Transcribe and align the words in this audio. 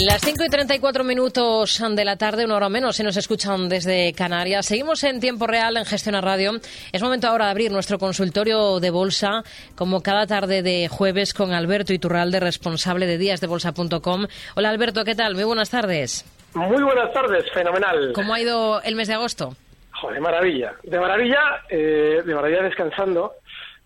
Las 0.00 0.20
5 0.20 0.44
y 0.44 0.48
34 0.48 1.02
minutos 1.02 1.82
de 1.90 2.04
la 2.04 2.16
tarde, 2.16 2.44
una 2.44 2.54
hora 2.54 2.68
menos, 2.68 2.94
se 2.94 3.02
nos 3.02 3.16
escuchan 3.16 3.68
desde 3.68 4.12
Canarias. 4.12 4.66
Seguimos 4.66 5.02
en 5.02 5.18
tiempo 5.18 5.48
real 5.48 5.76
en 5.76 5.84
Gestión 5.84 6.14
a 6.14 6.20
Radio. 6.20 6.52
Es 6.92 7.02
momento 7.02 7.26
ahora 7.26 7.46
de 7.46 7.50
abrir 7.50 7.72
nuestro 7.72 7.98
consultorio 7.98 8.78
de 8.78 8.90
bolsa, 8.90 9.42
como 9.74 10.00
cada 10.00 10.28
tarde 10.28 10.62
de 10.62 10.86
jueves, 10.88 11.34
con 11.34 11.52
Alberto 11.52 11.92
Iturralde, 11.92 12.38
responsable 12.38 13.06
de 13.06 13.18
díasdebolsa.com. 13.18 14.26
Hola 14.54 14.70
Alberto, 14.70 15.04
¿qué 15.04 15.16
tal? 15.16 15.34
Muy 15.34 15.44
buenas 15.44 15.70
tardes. 15.70 16.24
Muy 16.54 16.80
buenas 16.80 17.12
tardes, 17.12 17.50
fenomenal. 17.52 18.12
¿Cómo 18.14 18.34
ha 18.34 18.40
ido 18.40 18.80
el 18.82 18.94
mes 18.94 19.08
de 19.08 19.14
agosto? 19.14 19.56
Joder, 20.00 20.14
de 20.14 20.20
maravilla. 20.20 20.74
De 20.84 21.00
maravilla, 21.00 21.40
eh, 21.68 22.22
de 22.24 22.34
maravilla 22.36 22.62
descansando. 22.62 23.32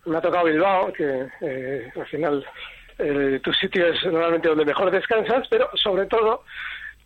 Me 0.05 0.17
ha 0.17 0.21
tocado 0.21 0.45
Bilbao, 0.45 0.93
que 0.93 1.27
eh, 1.41 1.91
al 1.95 2.05
final 2.05 2.45
eh, 2.99 3.39
tu 3.43 3.53
sitio 3.53 3.87
es 3.87 4.03
normalmente 4.05 4.47
donde 4.49 4.65
mejor 4.65 4.91
descansas, 4.91 5.47
pero 5.49 5.69
sobre 5.75 6.05
todo 6.05 6.43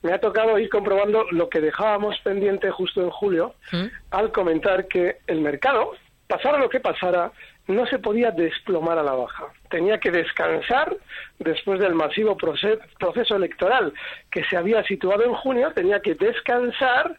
me 0.03 0.13
ha 0.13 0.19
tocado 0.19 0.57
ir 0.59 0.69
comprobando 0.69 1.25
lo 1.31 1.49
que 1.49 1.59
dejábamos 1.59 2.19
pendiente 2.19 2.69
justo 2.71 3.01
en 3.01 3.09
julio 3.09 3.55
¿Mm? 3.71 3.85
al 4.11 4.31
comentar 4.31 4.87
que 4.87 5.17
el 5.27 5.41
mercado, 5.41 5.93
pasara 6.27 6.57
lo 6.59 6.69
que 6.69 6.79
pasara, 6.79 7.31
no 7.67 7.85
se 7.87 7.99
podía 7.99 8.31
desplomar 8.31 8.97
a 8.97 9.03
la 9.03 9.11
baja. 9.13 9.45
Tenía 9.69 9.99
que 9.99 10.09
descansar 10.11 10.95
después 11.39 11.79
del 11.81 11.95
masivo 11.95 12.37
proce- 12.37 12.79
proceso 12.99 13.35
electoral 13.35 13.91
que 14.31 14.43
se 14.45 14.55
había 14.55 14.83
situado 14.83 15.23
en 15.25 15.33
junio, 15.33 15.73
tenía 15.73 15.99
que 15.99 16.15
descansar 16.15 17.17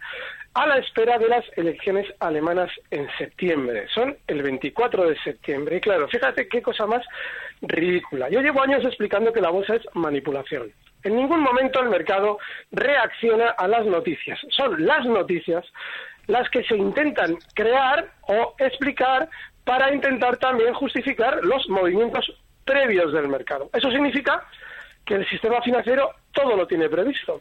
a 0.55 0.67
la 0.67 0.79
espera 0.79 1.19
de 1.19 1.29
las 1.29 1.45
elecciones 1.57 2.07
alemanas 2.21 2.71
en 2.91 3.09
septiembre. 3.17 3.87
Son 3.95 4.17
el 4.27 4.43
24 4.43 5.09
de 5.09 5.19
septiembre. 5.21 5.77
Y 5.77 5.81
claro, 5.81 6.09
fíjate 6.09 6.49
qué 6.49 6.63
cosa 6.63 6.87
más 6.87 7.05
ridícula. 7.61 8.29
Yo 8.29 8.41
llevo 8.41 8.63
años 8.63 8.85
explicando 8.85 9.33
que 9.33 9.41
la 9.41 9.51
bolsa 9.51 9.77
es 9.77 9.83
manipulación. 9.95 10.73
En 11.05 11.17
ningún 11.17 11.41
momento 11.41 11.81
el 11.81 11.89
mercado 11.89 12.39
reacciona 12.73 13.51
a 13.51 13.69
las 13.69 13.87
noticias. 13.87 14.39
Son 14.51 14.85
las 14.85 15.07
noticias 15.07 15.65
las 16.27 16.49
que 16.51 16.63
se 16.65 16.77
intentan 16.77 17.37
crear 17.55 18.13
o 18.23 18.55
explicar 18.59 19.29
para 19.65 19.95
intentar 19.95 20.37
también 20.39 20.75
justificar 20.75 21.45
los 21.45 21.69
movimientos 21.69 22.31
previos 22.65 23.13
del 23.13 23.29
mercado. 23.29 23.71
Eso 23.73 23.91
significa 23.91 24.45
que 25.05 25.15
el 25.15 25.29
sistema 25.29 25.61
financiero 25.63 26.11
todo 26.33 26.57
lo 26.57 26.67
tiene 26.67 26.89
previsto. 26.89 27.41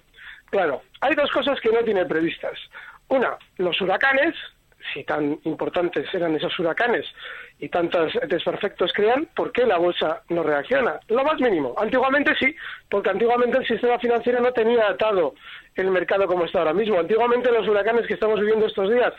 Claro, 0.49 0.81
hay 1.01 1.15
dos 1.15 1.29
cosas 1.31 1.59
que 1.59 1.69
no 1.69 1.83
tiene 1.83 2.05
previstas. 2.05 2.57
Una, 3.09 3.37
los 3.57 3.79
huracanes, 3.81 4.35
si 4.93 5.03
tan 5.03 5.39
importantes 5.43 6.13
eran 6.13 6.35
esos 6.35 6.57
huracanes 6.59 7.05
y 7.59 7.69
tantos 7.69 8.13
desperfectos 8.27 8.91
crean, 8.93 9.27
¿por 9.35 9.51
qué 9.51 9.65
la 9.65 9.77
bolsa 9.77 10.21
no 10.29 10.43
reacciona? 10.43 10.99
Lo 11.07 11.23
más 11.23 11.39
mínimo. 11.39 11.73
Antiguamente 11.77 12.35
sí, 12.35 12.55
porque 12.89 13.09
antiguamente 13.09 13.57
el 13.57 13.67
sistema 13.67 13.97
financiero 13.99 14.39
no 14.41 14.51
tenía 14.51 14.87
atado 14.87 15.33
el 15.75 15.91
mercado 15.91 16.27
como 16.27 16.45
está 16.45 16.59
ahora 16.59 16.73
mismo. 16.73 16.99
Antiguamente 16.99 17.51
los 17.51 17.67
huracanes 17.67 18.07
que 18.07 18.13
estamos 18.13 18.39
viviendo 18.39 18.67
estos 18.67 18.91
días, 18.91 19.13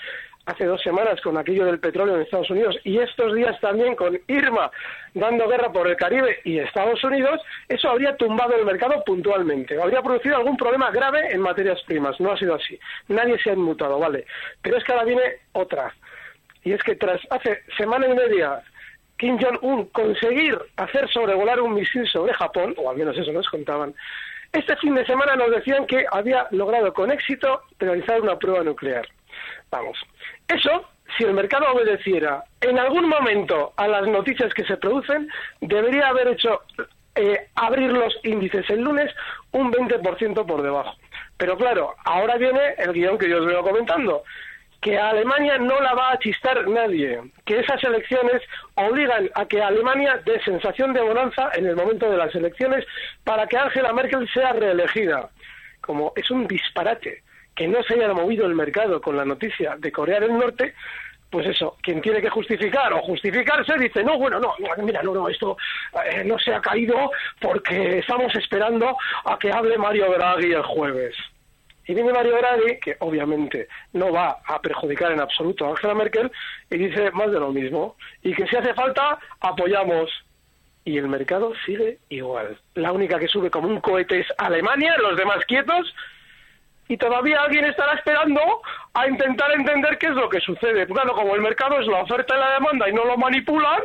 hace 0.49 0.65
dos 0.65 0.81
semanas 0.83 1.21
con 1.21 1.37
aquello 1.37 1.67
del 1.67 1.79
petróleo 1.79 2.17
en 2.17 2.23
Estados 2.23 2.49
Unidos 2.49 2.79
y 2.83 2.99
estos 2.99 3.35
días 3.35 3.61
también 3.61 3.95
con 3.95 4.19
Irma 4.29 4.71
dando 5.13 5.47
guerra 5.47 5.71
por 5.71 5.87
el 5.87 5.97
Caribe 5.97 6.39
y 6.43 6.59
Estados 6.59 7.05
Unidos, 7.05 7.43
eso 7.69 7.91
habría 7.91 8.17
tumbado 8.17 8.57
el 8.57 8.65
mercado 8.65 9.03
puntualmente, 9.05 9.81
habría 9.81 10.01
producido 10.01 10.37
algún 10.37 10.57
problema 10.57 10.91
grave 10.91 11.33
en 11.33 11.43
materias 11.43 11.83
primas. 11.87 12.19
No 12.19 12.33
ha 12.33 12.39
sido 12.39 12.55
así. 12.55 12.79
Nadie 13.09 13.39
se 13.39 13.51
ha 13.51 13.53
inmutado, 13.53 13.99
¿vale? 13.99 14.25
Pero 14.63 14.79
es 14.79 14.85
que 14.85 14.93
ahora 14.93 15.05
viene 15.05 15.23
otra. 15.53 15.95
Y 16.65 16.73
es 16.73 16.83
que 16.83 16.95
tras 16.95 17.21
hace 17.31 17.63
semana 17.77 18.07
y 18.07 18.15
media 18.15 18.63
Kim 19.19 19.39
Jong-un 19.39 19.87
conseguir 19.87 20.59
hacer 20.77 21.11
sobrevolar 21.11 21.61
un 21.61 21.75
misil 21.75 22.09
sobre 22.09 22.33
Japón, 22.33 22.75
o 22.79 22.89
al 22.89 22.97
menos 22.97 23.19
eso 23.19 23.33
nos 23.33 23.49
contaban, 23.49 23.95
este 24.53 24.77
fin 24.77 24.95
de 24.95 25.05
semana 25.07 25.37
nos 25.37 25.51
decían 25.51 25.87
que 25.87 26.05
había 26.11 26.47
logrado 26.51 26.93
con 26.93 27.11
éxito 27.11 27.63
realizar 27.79 28.21
una 28.21 28.39
prueba 28.39 28.63
nuclear. 28.63 29.07
Vamos, 29.71 29.99
eso, 30.49 30.89
si 31.17 31.25
el 31.25 31.35
mercado 31.35 31.73
obedeciera 31.73 32.45
en 32.61 32.79
algún 32.79 33.09
momento 33.09 33.73
a 33.77 33.87
las 33.89 34.07
noticias 34.07 34.53
que 34.55 34.65
se 34.65 34.77
producen, 34.77 35.29
debería 35.61 36.09
haber 36.09 36.29
hecho 36.29 36.63
eh, 37.15 37.49
abrir 37.57 37.93
los 37.93 38.15
índices 38.25 38.69
el 38.71 38.81
lunes 38.81 39.13
un 39.53 39.73
20% 39.73 40.47
por 40.47 40.63
debajo. 40.63 40.95
Pero 41.37 41.57
claro, 41.57 41.95
ahora 42.05 42.37
viene 42.37 42.75
el 42.79 42.93
guion 42.93 43.19
que 43.19 43.29
yo 43.29 43.39
os 43.39 43.47
veo 43.47 43.63
comentando 43.63 44.23
que 44.81 44.97
a 44.97 45.11
Alemania 45.11 45.59
no 45.59 45.81
la 45.81 45.95
va 45.95 46.13
a 46.13 46.19
chistar 46.19 46.67
nadie, 46.69 47.21
que 47.45 47.61
esas 47.61 47.83
elecciones 47.83 48.43
obligan 48.75 49.29
a 49.35 49.47
que 49.47 49.61
Alemania 49.61 50.21
dé 50.25 50.41
sensación 50.43 50.93
de 50.93 51.01
bonanza 51.01 51.51
en 51.55 51.67
el 51.67 51.77
momento 51.77 52.09
de 52.11 52.17
las 52.17 52.35
elecciones 52.35 52.85
para 53.25 53.47
que 53.47 53.57
Angela 53.57 53.93
Merkel 53.93 54.29
sea 54.33 54.53
reelegida. 54.53 55.31
Como 55.81 56.13
es 56.15 56.31
un 56.31 56.47
disparate 56.47 57.23
que 57.55 57.67
no 57.67 57.83
se 57.83 57.95
haya 57.95 58.13
movido 58.13 58.47
el 58.47 58.55
mercado 58.55 59.01
con 59.01 59.17
la 59.17 59.25
noticia 59.25 59.77
de 59.79 59.91
Corea 59.91 60.21
del 60.21 60.39
Norte, 60.39 60.75
pues 61.31 61.47
eso, 61.47 61.77
quien 61.83 62.01
tiene 62.01 62.23
que 62.23 62.31
justificar 62.31 62.93
o 62.93 63.03
justificarse 63.03 63.75
dice, 63.79 64.03
no, 64.03 64.17
bueno, 64.17 64.39
no, 64.39 64.55
mira, 64.79 65.03
no, 65.03 65.13
no, 65.13 65.29
esto 65.29 65.57
eh, 66.07 66.23
no 66.25 66.39
se 66.39 66.55
ha 66.55 66.61
caído 66.61 67.11
porque 67.41 67.99
estamos 67.99 68.35
esperando 68.37 68.97
a 69.25 69.39
que 69.39 69.53
hable 69.53 69.77
Mario 69.77 70.11
Draghi 70.13 70.53
el 70.53 70.63
jueves. 70.63 71.17
Y 71.89 71.95
viene 71.95 72.13
Mario 72.13 72.37
Draghi, 72.37 72.79
que 72.81 72.97
obviamente 73.01 73.67
no 73.95 74.13
va 74.13 74.43
a 74.45 74.61
perjudicar 74.61 75.11
en 75.11 75.21
absoluto 75.21 75.65
a 75.65 75.71
Angela 75.71 75.95
Merkel, 75.95 76.31
y 76.71 76.77
dice 76.77 77.11
más 77.13 77.33
de 77.33 77.41
lo 77.41 77.51
mismo. 77.51 77.97
Y 78.23 78.35
que 78.35 78.47
si 78.47 78.57
hace 78.57 78.75
falta, 78.75 79.19
apoyamos. 79.41 80.11
Y 80.85 80.99
el 80.99 81.09
mercado 81.09 81.55
sigue 81.65 81.99
igual. 82.11 82.59
La 82.75 82.93
única 82.93 83.19
que 83.19 83.27
sube 83.27 83.51
como 83.51 83.69
un 83.69 83.81
cohete 83.81 84.21
es 84.21 84.27
Alemania, 84.37 84.97
los 84.99 85.17
demás 85.17 85.43
quietos. 85.47 85.95
Y 86.89 86.99
todavía 86.99 87.41
alguien 87.41 87.65
estará 87.65 87.95
esperando 87.95 88.41
a 88.93 89.09
intentar 89.09 89.51
entender 89.53 89.97
qué 89.97 90.09
es 90.09 90.15
lo 90.15 90.29
que 90.29 90.41
sucede. 90.41 90.87
Claro, 90.87 91.15
como 91.15 91.35
el 91.35 91.41
mercado 91.41 91.81
es 91.81 91.87
la 91.87 92.03
oferta 92.03 92.37
y 92.37 92.39
la 92.39 92.53
demanda 92.53 92.89
y 92.89 92.93
no 92.93 93.07
lo 93.07 93.17
manipulan, 93.17 93.81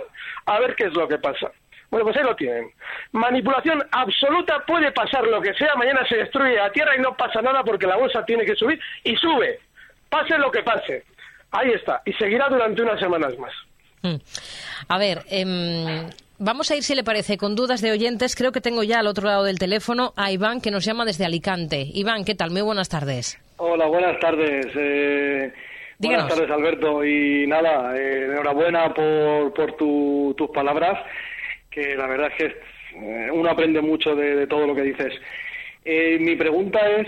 a 0.46 0.60
ver 0.60 0.76
qué 0.76 0.86
es 0.86 0.94
lo 0.94 1.08
que 1.08 1.20
pasa. 1.20 1.52
Bueno, 1.94 2.06
pues 2.08 2.18
ahí 2.18 2.24
lo 2.24 2.36
tienen. 2.36 2.72
Manipulación 3.12 3.84
absoluta, 3.92 4.64
puede 4.66 4.92
pasar 4.94 5.28
lo 5.28 5.40
que 5.40 5.54
sea, 5.54 5.76
mañana 5.76 6.04
se 6.10 6.16
destruye 6.18 6.56
la 6.56 6.72
tierra 6.72 6.96
y 6.98 7.02
no 7.02 7.16
pasa 7.16 7.40
nada 7.40 7.64
porque 7.64 7.86
la 7.86 7.98
bolsa 7.98 8.26
tiene 8.26 8.46
que 8.46 8.56
subir 8.56 8.80
y 9.04 9.16
sube. 9.16 9.60
Pase 10.10 10.36
lo 10.40 10.50
que 10.50 10.64
pase. 10.64 11.04
Ahí 11.52 11.70
está. 11.72 12.02
Y 12.04 12.14
seguirá 12.14 12.50
durante 12.50 12.82
unas 12.82 13.00
semanas 13.00 13.38
más. 13.38 13.54
Mm. 14.02 14.16
A 14.88 14.98
ver, 14.98 15.20
em, 15.30 16.10
vamos 16.40 16.72
a 16.72 16.76
ir, 16.76 16.82
si 16.82 16.96
le 16.96 17.04
parece, 17.04 17.38
con 17.38 17.56
dudas 17.56 17.80
de 17.82 17.92
oyentes. 17.92 18.36
Creo 18.36 18.52
que 18.52 18.60
tengo 18.60 18.82
ya 18.82 18.98
al 19.00 19.06
otro 19.08 19.28
lado 19.28 19.44
del 19.44 19.60
teléfono 19.60 20.14
a 20.18 20.32
Iván, 20.32 20.62
que 20.62 20.72
nos 20.72 20.84
llama 20.86 21.06
desde 21.06 21.26
Alicante. 21.26 21.86
Iván, 21.94 22.26
¿qué 22.26 22.34
tal? 22.34 22.50
Muy 22.50 22.62
buenas 22.64 22.90
tardes. 22.90 23.40
Hola, 23.58 23.86
buenas 23.86 24.20
tardes. 24.20 24.66
Eh, 24.76 25.54
Díganos. 26.00 26.28
buenas 26.28 26.48
tardes, 26.50 26.52
Alberto. 26.52 27.06
Y 27.06 27.46
nada, 27.46 27.96
eh, 27.96 28.26
enhorabuena 28.32 28.92
por, 28.96 29.54
por 29.54 29.78
tu- 29.78 30.34
tus 30.36 30.50
palabras, 30.50 31.00
que 31.74 31.96
la 31.96 32.08
verdad 32.08 32.32
es 32.32 32.36
que 32.38 32.58
eh, 32.96 33.32
uno 33.32 33.50
aprende 33.50 33.82
mucho 33.82 34.16
de, 34.16 34.46
todo 34.48 34.68
lo 34.68 34.76
que 34.76 34.84
dices. 34.84 35.14
Eh, 35.84 36.18
mi 36.20 36.36
pregunta 36.36 36.80
es, 36.90 37.08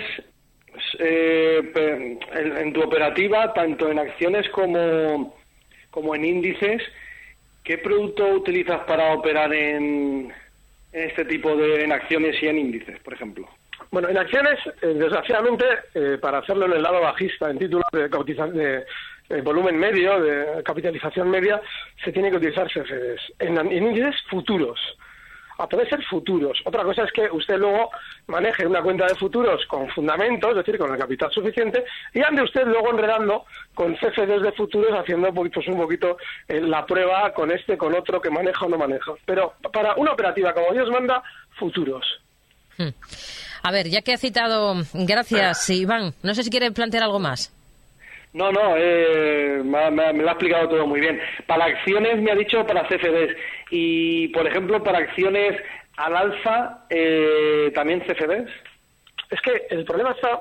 eh, 1.00 2.17
en, 2.33 2.73
tu 2.73 2.81
operativa, 2.81 3.53
tanto 3.53 3.89
en 3.89 4.00
acciones 4.00 4.50
como, 4.50 5.38
como 5.91 6.15
en 6.15 6.25
índices, 6.25 6.81
¿qué 7.63 7.77
producto 7.77 8.27
utilizas 8.27 8.81
para 8.81 9.13
operar 9.13 9.53
en, 9.53 10.33
en 10.91 11.09
este 11.09 11.25
tipo 11.25 11.56
de 11.56 11.83
en 11.83 11.91
acciones 11.91 12.41
y 12.41 12.47
en 12.47 12.57
índices, 12.59 13.00
por 13.00 13.13
ejemplo? 13.13 13.47
Bueno, 13.91 14.09
en 14.09 14.17
acciones, 14.17 14.59
eh, 14.81 14.88
desgraciadamente, 14.88 15.65
eh, 15.94 16.17
para 16.21 16.39
hacerlo 16.39 16.65
en 16.65 16.73
el 16.73 16.81
lado 16.83 17.01
bajista, 17.01 17.50
en 17.50 17.59
títulos 17.59 17.85
de, 17.94 18.09
cotiza- 18.09 18.51
de, 18.51 18.83
eh, 19.30 19.42
volumen 19.42 19.77
medio, 19.77 20.19
de 20.19 20.63
capitalización 20.63 21.30
media, 21.30 21.62
se 22.04 22.12
tiene 22.12 22.30
que 22.30 22.38
utilizar 22.38 22.68
CFDs. 22.68 23.33
En, 23.39 23.57
en 23.57 23.72
índices 23.72 24.16
futuros. 24.30 24.80
a 25.57 25.68
poder 25.68 25.88
ser 25.88 26.04
futuros. 26.04 26.60
Otra 26.66 26.83
cosa 26.83 27.04
es 27.04 27.12
que 27.13 27.30
usted 27.31 27.57
luego 27.57 27.89
maneje 28.27 28.68
una 28.68 28.81
cuenta 28.81 29.06
de 29.06 29.16
futuros 29.16 29.66
con 29.68 29.88
fundamentos, 29.89 30.51
es 30.51 30.57
decir, 30.57 30.77
con 30.77 30.92
el 30.92 31.00
capital 31.00 31.31
suficiente, 31.31 31.86
y 32.13 32.22
ande 32.22 32.44
usted 32.44 32.66
luego 32.66 32.92
enredando 32.92 33.45
con 33.74 33.95
CFDs 33.95 34.42
de 34.42 34.51
futuros 34.51 34.92
haciendo 34.92 35.33
pues, 35.33 35.68
un 35.68 35.77
poquito 35.77 36.18
eh, 36.48 36.60
la 36.60 36.86
prueba 36.86 37.33
con 37.33 37.51
este, 37.51 37.77
con 37.77 37.95
otro 37.95 38.19
que 38.22 38.30
maneja 38.30 38.66
o 38.66 38.69
no 38.69 38.77
maneja. 38.77 39.13
Pero 39.25 39.54
para 39.72 39.95
una 39.95 40.12
operativa 40.12 40.54
como 40.54 40.74
Dios 40.74 40.89
manda, 40.92 41.24
futuros. 41.57 42.06
Hmm. 42.77 42.89
A 43.63 43.72
ver, 43.72 43.88
ya 43.88 44.01
que 44.01 44.13
ha 44.13 44.18
citado, 44.18 44.75
gracias 44.94 45.69
Iván, 45.69 46.13
no 46.22 46.36
sé 46.36 46.44
si 46.44 46.50
quiere 46.50 46.72
plantear 46.72 47.04
algo 47.04 47.19
más. 47.19 47.55
No, 48.36 48.52
no, 48.52 48.76
eh, 48.76 49.62
me, 49.64 50.12
lo 50.12 50.28
ha 50.28 50.34
explicado 50.34 50.68
todo 50.68 50.86
muy 50.86 51.00
bien. 51.00 51.18
Para 51.48 51.66
acciones 51.66 52.22
me 52.22 52.32
ha 52.32 52.36
dicho 52.36 52.68
para 52.68 52.86
CFDs 52.86 53.34
y, 53.72 54.28
por 54.28 54.46
ejemplo, 54.46 54.84
para 54.84 54.98
acciones 54.98 55.56
al 55.96 56.18
alza, 56.18 56.86
eh, 56.90 57.72
también 57.74 58.02
CFDs. 58.02 58.52
Es 59.36 59.42
que 59.42 59.68
el 59.70 59.84
problema 59.84 60.12
está 60.12 60.40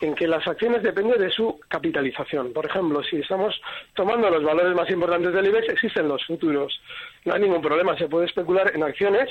en 0.00 0.14
que 0.14 0.28
las 0.28 0.46
acciones 0.46 0.82
dependen 0.82 1.18
de 1.18 1.30
su 1.30 1.58
capitalización. 1.66 2.52
Por 2.52 2.66
ejemplo, 2.66 3.02
si 3.02 3.16
estamos 3.16 3.58
tomando 3.94 4.28
los 4.28 4.44
valores 4.44 4.74
más 4.74 4.90
importantes 4.90 5.32
del 5.32 5.46
IBEX, 5.46 5.70
existen 5.70 6.08
los 6.08 6.22
futuros. 6.26 6.78
No 7.24 7.32
hay 7.32 7.40
ningún 7.40 7.62
problema, 7.62 7.96
se 7.96 8.06
puede 8.06 8.26
especular 8.26 8.70
en 8.74 8.82
acciones 8.82 9.30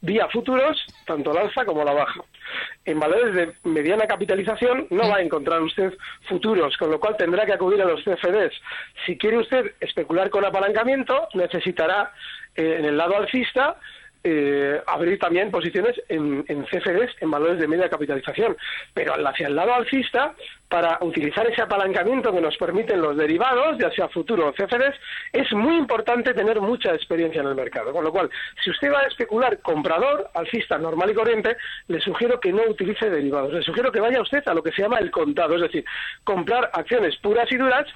vía 0.00 0.26
futuros, 0.28 0.82
tanto 1.04 1.34
la 1.34 1.42
alza 1.42 1.66
como 1.66 1.84
la 1.84 1.92
baja. 1.92 2.22
En 2.86 2.98
valores 2.98 3.34
de 3.34 3.52
mediana 3.64 4.06
capitalización 4.06 4.86
no 4.88 5.10
va 5.10 5.16
a 5.16 5.22
encontrar 5.22 5.60
usted 5.60 5.92
futuros, 6.26 6.74
con 6.78 6.90
lo 6.90 6.98
cual 6.98 7.18
tendrá 7.18 7.44
que 7.44 7.52
acudir 7.52 7.82
a 7.82 7.84
los 7.84 8.02
CFDs. 8.02 8.54
Si 9.04 9.18
quiere 9.18 9.40
usted 9.40 9.74
especular 9.78 10.30
con 10.30 10.42
apalancamiento, 10.42 11.28
necesitará 11.34 12.14
eh, 12.56 12.76
en 12.78 12.86
el 12.86 12.96
lado 12.96 13.14
alcista 13.14 13.76
eh, 14.26 14.80
abrir 14.86 15.18
también 15.18 15.50
posiciones 15.50 16.00
en, 16.08 16.44
en, 16.48 16.64
CFDs, 16.64 17.14
en 17.20 17.30
valores 17.30 17.58
de 17.58 17.68
media 17.68 17.90
capitalización. 17.90 18.56
Pero 18.94 19.14
hacia 19.28 19.48
el 19.48 19.54
lado 19.54 19.74
alcista, 19.74 20.34
para 20.68 20.98
utilizar 21.02 21.46
ese 21.46 21.60
apalancamiento 21.60 22.32
que 22.32 22.40
nos 22.40 22.56
permiten 22.56 23.02
los 23.02 23.16
derivados, 23.16 23.76
ya 23.78 23.90
sea 23.90 24.08
futuro 24.08 24.48
o 24.48 24.52
CFDs, 24.52 24.96
es 25.32 25.52
muy 25.52 25.76
importante 25.76 26.32
tener 26.32 26.60
mucha 26.60 26.94
experiencia 26.94 27.42
en 27.42 27.48
el 27.48 27.54
mercado. 27.54 27.92
Con 27.92 28.02
lo 28.02 28.10
cual, 28.10 28.30
si 28.64 28.70
usted 28.70 28.90
va 28.90 29.00
a 29.00 29.06
especular 29.06 29.58
comprador, 29.60 30.30
alcista 30.34 30.78
normal 30.78 31.10
y 31.10 31.14
corriente, 31.14 31.56
le 31.88 32.00
sugiero 32.00 32.40
que 32.40 32.52
no 32.52 32.62
utilice 32.62 33.10
derivados. 33.10 33.52
Le 33.52 33.62
sugiero 33.62 33.92
que 33.92 34.00
vaya 34.00 34.22
usted 34.22 34.42
a 34.46 34.54
lo 34.54 34.62
que 34.62 34.72
se 34.72 34.82
llama 34.82 34.98
el 34.98 35.10
contado, 35.10 35.54
es 35.56 35.62
decir, 35.62 35.84
comprar 36.24 36.70
acciones 36.72 37.16
puras 37.18 37.50
y 37.52 37.56
duras 37.56 37.86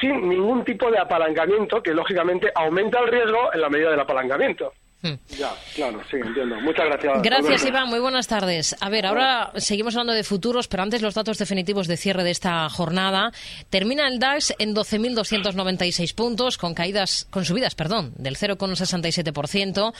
sin 0.00 0.28
ningún 0.28 0.64
tipo 0.64 0.90
de 0.90 0.98
apalancamiento 0.98 1.82
que, 1.82 1.94
lógicamente, 1.94 2.52
aumenta 2.54 3.00
el 3.00 3.08
riesgo 3.08 3.52
en 3.54 3.60
la 3.62 3.70
medida 3.70 3.90
del 3.90 4.00
apalancamiento. 4.00 4.74
Hmm. 5.00 5.14
Ya, 5.38 5.54
claro, 5.76 6.00
sí, 6.10 6.16
entiendo. 6.16 6.56
Muchas 6.60 6.86
gracias. 6.86 7.22
Gracias, 7.22 7.64
Iván. 7.66 7.88
Muy 7.88 8.00
buenas 8.00 8.26
tardes. 8.26 8.74
A 8.80 8.88
ver, 8.88 9.06
ahora 9.06 9.52
seguimos 9.56 9.94
hablando 9.94 10.12
de 10.12 10.24
futuros, 10.24 10.66
pero 10.66 10.82
antes 10.82 11.02
los 11.02 11.14
datos 11.14 11.38
definitivos 11.38 11.86
de 11.86 11.96
cierre 11.96 12.24
de 12.24 12.32
esta 12.32 12.68
jornada. 12.68 13.30
Termina 13.70 14.08
el 14.08 14.18
DAX 14.18 14.54
en 14.58 14.74
12.296 14.74 16.14
puntos, 16.16 16.58
con 16.58 16.74
caídas, 16.74 17.28
con 17.30 17.44
subidas, 17.44 17.76
perdón, 17.76 18.12
del 18.16 18.36
0,67%. 18.36 19.92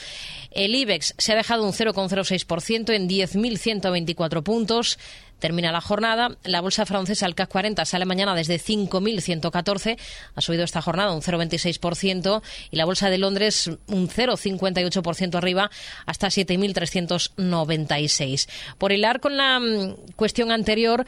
El 0.50 0.74
IBEX 0.74 1.14
se 1.16 1.32
ha 1.32 1.36
dejado 1.36 1.64
un 1.64 1.72
0,06% 1.72 2.92
en 2.92 3.08
10.124 3.08 4.42
puntos 4.42 4.98
termina 5.38 5.72
la 5.72 5.80
jornada. 5.80 6.36
La 6.44 6.60
bolsa 6.60 6.84
francesa, 6.86 7.26
el 7.26 7.34
CAC 7.34 7.48
40, 7.48 7.84
sale 7.84 8.04
mañana 8.04 8.32
desde 8.34 8.58
5.114, 8.58 9.98
ha 10.34 10.40
subido 10.40 10.64
esta 10.64 10.82
jornada 10.82 11.12
un 11.12 11.22
0,26%, 11.22 12.42
y 12.70 12.76
la 12.76 12.84
bolsa 12.84 13.10
de 13.10 13.18
Londres 13.18 13.70
un 13.86 14.08
0,58% 14.08 15.36
arriba 15.36 15.70
hasta 16.06 16.26
7.396. 16.28 18.48
Por 18.78 18.92
hilar 18.92 19.20
con 19.20 19.36
la 19.36 19.60
mm, 19.60 20.14
cuestión 20.16 20.50
anterior, 20.50 21.04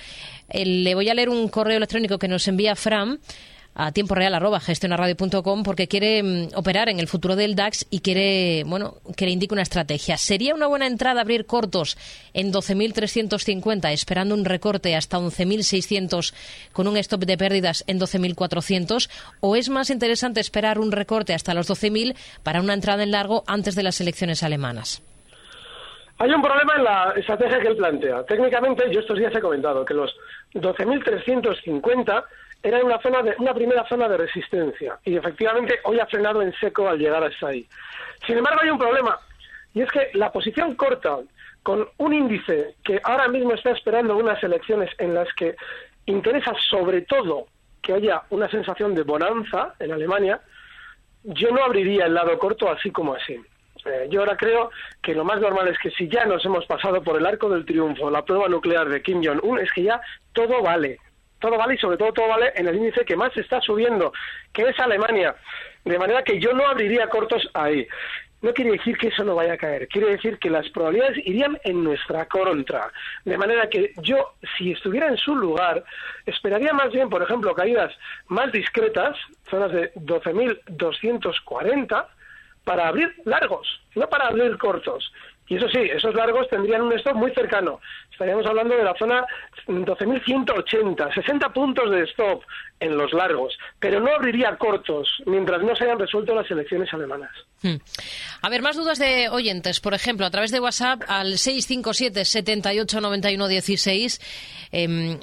eh, 0.48 0.66
le 0.66 0.94
voy 0.94 1.08
a 1.08 1.14
leer 1.14 1.28
un 1.28 1.48
correo 1.48 1.76
electrónico 1.76 2.18
que 2.18 2.28
nos 2.28 2.46
envía 2.48 2.76
Fram 2.76 3.18
a 3.74 3.92
tiempo 3.92 4.14
real 4.14 4.34
arroba 4.34 4.60
gestionarradio.com 4.60 5.62
porque 5.62 5.88
quiere 5.88 6.22
mm, 6.22 6.48
operar 6.54 6.88
en 6.88 7.00
el 7.00 7.08
futuro 7.08 7.36
del 7.36 7.54
DAX 7.54 7.86
y 7.90 8.00
quiere, 8.00 8.64
bueno, 8.66 8.96
que 9.16 9.26
le 9.26 9.32
indique 9.32 9.54
una 9.54 9.62
estrategia. 9.62 10.16
¿Sería 10.16 10.54
una 10.54 10.66
buena 10.66 10.86
entrada 10.86 11.20
abrir 11.20 11.46
cortos 11.46 11.96
en 12.34 12.52
12.350 12.52 13.92
esperando 13.92 14.34
un 14.34 14.44
recorte 14.44 14.96
hasta 14.96 15.18
11.600 15.18 16.34
con 16.72 16.88
un 16.88 16.96
stop 16.96 17.24
de 17.24 17.38
pérdidas 17.38 17.84
en 17.86 18.00
12.400 18.00 19.08
o 19.40 19.56
es 19.56 19.68
más 19.68 19.90
interesante 19.90 20.40
esperar 20.40 20.78
un 20.78 20.92
recorte 20.92 21.34
hasta 21.34 21.54
los 21.54 21.70
12.000 21.70 22.16
para 22.42 22.60
una 22.60 22.74
entrada 22.74 23.02
en 23.02 23.12
largo 23.12 23.44
antes 23.46 23.74
de 23.74 23.82
las 23.82 24.00
elecciones 24.00 24.42
alemanas? 24.42 25.02
Hay 26.18 26.30
un 26.32 26.42
problema 26.42 26.74
en 26.76 26.84
la 26.84 27.14
estrategia 27.16 27.60
que 27.60 27.68
él 27.68 27.76
plantea. 27.76 28.22
Técnicamente, 28.24 28.84
yo 28.92 29.00
estos 29.00 29.18
días 29.18 29.34
he 29.34 29.40
comentado 29.40 29.86
que 29.86 29.94
los 29.94 30.14
12.350 30.52 32.24
era 32.62 32.84
una, 32.84 33.00
zona 33.00 33.22
de, 33.22 33.34
una 33.38 33.54
primera 33.54 33.86
zona 33.88 34.08
de 34.08 34.18
resistencia 34.18 34.98
y 35.04 35.16
efectivamente 35.16 35.80
hoy 35.84 35.98
ha 35.98 36.06
frenado 36.06 36.42
en 36.42 36.52
seco 36.54 36.88
al 36.88 36.98
llegar 36.98 37.24
hasta 37.24 37.48
ahí. 37.48 37.66
Sin 38.26 38.38
embargo, 38.38 38.60
hay 38.62 38.70
un 38.70 38.78
problema 38.78 39.18
y 39.74 39.82
es 39.82 39.90
que 39.90 40.10
la 40.14 40.30
posición 40.32 40.74
corta 40.74 41.18
con 41.62 41.88
un 41.98 42.12
índice 42.12 42.74
que 42.84 43.00
ahora 43.02 43.28
mismo 43.28 43.52
está 43.52 43.70
esperando 43.70 44.16
unas 44.16 44.42
elecciones 44.42 44.90
en 44.98 45.14
las 45.14 45.32
que 45.34 45.56
interesa 46.06 46.52
sobre 46.68 47.02
todo 47.02 47.46
que 47.82 47.94
haya 47.94 48.22
una 48.30 48.50
sensación 48.50 48.94
de 48.94 49.02
bonanza 49.02 49.74
en 49.78 49.92
Alemania, 49.92 50.40
yo 51.24 51.50
no 51.50 51.64
abriría 51.64 52.06
el 52.06 52.14
lado 52.14 52.38
corto 52.38 52.70
así 52.70 52.90
como 52.90 53.14
así. 53.14 53.40
Eh, 53.86 54.08
yo 54.10 54.20
ahora 54.20 54.36
creo 54.36 54.70
que 55.02 55.14
lo 55.14 55.24
más 55.24 55.40
normal 55.40 55.68
es 55.68 55.78
que 55.78 55.90
si 55.90 56.08
ya 56.08 56.26
nos 56.26 56.44
hemos 56.44 56.66
pasado 56.66 57.02
por 57.02 57.16
el 57.16 57.24
arco 57.24 57.48
del 57.48 57.64
triunfo, 57.64 58.10
la 58.10 58.24
prueba 58.24 58.48
nuclear 58.48 58.88
de 58.88 59.02
Kim 59.02 59.22
Jong-un, 59.24 59.58
es 59.60 59.70
que 59.72 59.84
ya 59.84 60.00
todo 60.34 60.62
vale 60.62 60.98
todo 61.40 61.58
vale 61.58 61.74
y 61.74 61.78
sobre 61.78 61.96
todo 61.96 62.12
todo 62.12 62.28
vale 62.28 62.52
en 62.54 62.68
el 62.68 62.76
índice 62.76 63.04
que 63.04 63.16
más 63.16 63.36
está 63.36 63.60
subiendo, 63.60 64.12
que 64.52 64.62
es 64.62 64.78
Alemania. 64.78 65.34
De 65.84 65.98
manera 65.98 66.22
que 66.22 66.38
yo 66.38 66.52
no 66.52 66.68
abriría 66.68 67.08
cortos 67.08 67.50
ahí. 67.54 67.88
No 68.42 68.54
quiere 68.54 68.70
decir 68.72 68.96
que 68.96 69.08
eso 69.08 69.22
no 69.22 69.34
vaya 69.34 69.52
a 69.54 69.58
caer, 69.58 69.86
quiere 69.88 70.12
decir 70.12 70.38
que 70.38 70.48
las 70.48 70.66
probabilidades 70.70 71.18
irían 71.26 71.58
en 71.62 71.84
nuestra 71.84 72.24
contra. 72.24 72.90
De 73.26 73.36
manera 73.36 73.68
que 73.68 73.92
yo, 73.98 74.32
si 74.56 74.72
estuviera 74.72 75.08
en 75.08 75.18
su 75.18 75.36
lugar, 75.36 75.84
esperaría 76.24 76.72
más 76.72 76.90
bien, 76.90 77.10
por 77.10 77.22
ejemplo, 77.22 77.54
caídas 77.54 77.92
más 78.28 78.50
discretas, 78.50 79.14
zonas 79.50 79.72
de 79.72 79.92
12.240, 79.92 82.06
para 82.64 82.88
abrir 82.88 83.14
largos, 83.24 83.82
no 83.94 84.08
para 84.08 84.28
abrir 84.28 84.56
cortos. 84.56 85.12
Y 85.50 85.56
eso 85.56 85.68
sí, 85.68 85.80
esos 85.80 86.14
largos 86.14 86.48
tendrían 86.48 86.82
un 86.82 86.92
stop 86.92 87.16
muy 87.16 87.34
cercano. 87.34 87.80
Estaríamos 88.12 88.46
hablando 88.46 88.76
de 88.76 88.84
la 88.84 88.94
zona 88.96 89.26
12.180, 89.66 91.12
60 91.12 91.52
puntos 91.52 91.90
de 91.90 92.04
stop 92.04 92.44
en 92.78 92.96
los 92.96 93.12
largos, 93.12 93.58
pero 93.80 93.98
no 93.98 94.14
abriría 94.14 94.56
cortos 94.56 95.08
mientras 95.26 95.60
no 95.62 95.74
se 95.74 95.84
hayan 95.84 95.98
resuelto 95.98 96.36
las 96.36 96.48
elecciones 96.48 96.88
alemanas. 96.94 97.30
Hmm. 97.62 97.76
A 98.42 98.48
ver, 98.48 98.62
más 98.62 98.76
dudas 98.76 99.00
de 99.00 99.28
oyentes. 99.28 99.80
Por 99.80 99.92
ejemplo, 99.92 100.24
a 100.24 100.30
través 100.30 100.52
de 100.52 100.60
WhatsApp 100.60 101.02
al 101.08 101.36
657 101.36 102.24
78 102.24 103.00
91 103.00 103.48
16 103.48 104.20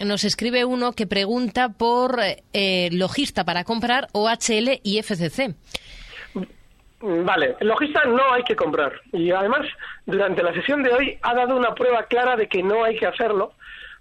nos 0.05 0.25
escribe 0.25 0.65
uno 0.65 0.91
que 0.91 1.07
pregunta 1.07 1.69
por 1.69 2.19
eh, 2.51 2.89
logista 2.91 3.45
para 3.45 3.63
comprar 3.63 4.09
OHL 4.11 4.81
y 4.83 5.01
FCC. 5.01 5.55
Vale, 6.99 7.55
el 7.59 7.67
logista 7.67 8.03
no 8.05 8.33
hay 8.33 8.43
que 8.43 8.55
comprar. 8.55 8.91
Y 9.13 9.31
además, 9.31 9.67
durante 10.05 10.41
la 10.41 10.53
sesión 10.53 10.81
de 10.81 10.91
hoy 10.91 11.17
ha 11.21 11.35
dado 11.35 11.55
una 11.55 11.75
prueba 11.75 12.03
clara 12.03 12.35
de 12.35 12.47
que 12.47 12.63
no 12.63 12.83
hay 12.83 12.97
que 12.97 13.05
hacerlo, 13.05 13.53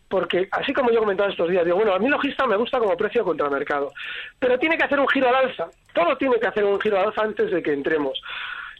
porque 0.08 0.48
así 0.50 0.72
como 0.72 0.90
yo 0.90 0.98
he 0.98 1.02
comentado 1.02 1.28
estos 1.28 1.50
días, 1.50 1.64
digo, 1.64 1.76
bueno, 1.76 1.94
a 1.94 1.98
mí 1.98 2.08
logista 2.08 2.46
me 2.46 2.56
gusta 2.56 2.78
como 2.78 2.96
precio 2.96 3.22
contra 3.22 3.50
mercado, 3.50 3.92
pero 4.38 4.58
tiene 4.58 4.78
que 4.78 4.84
hacer 4.84 4.98
un 4.98 5.08
giro 5.08 5.28
al 5.28 5.34
alza. 5.34 5.68
Todo 5.92 6.16
tiene 6.16 6.36
que 6.40 6.46
hacer 6.46 6.64
un 6.64 6.80
giro 6.80 6.98
al 6.98 7.06
alza 7.06 7.22
antes 7.22 7.50
de 7.50 7.62
que 7.62 7.72
entremos. 7.72 8.20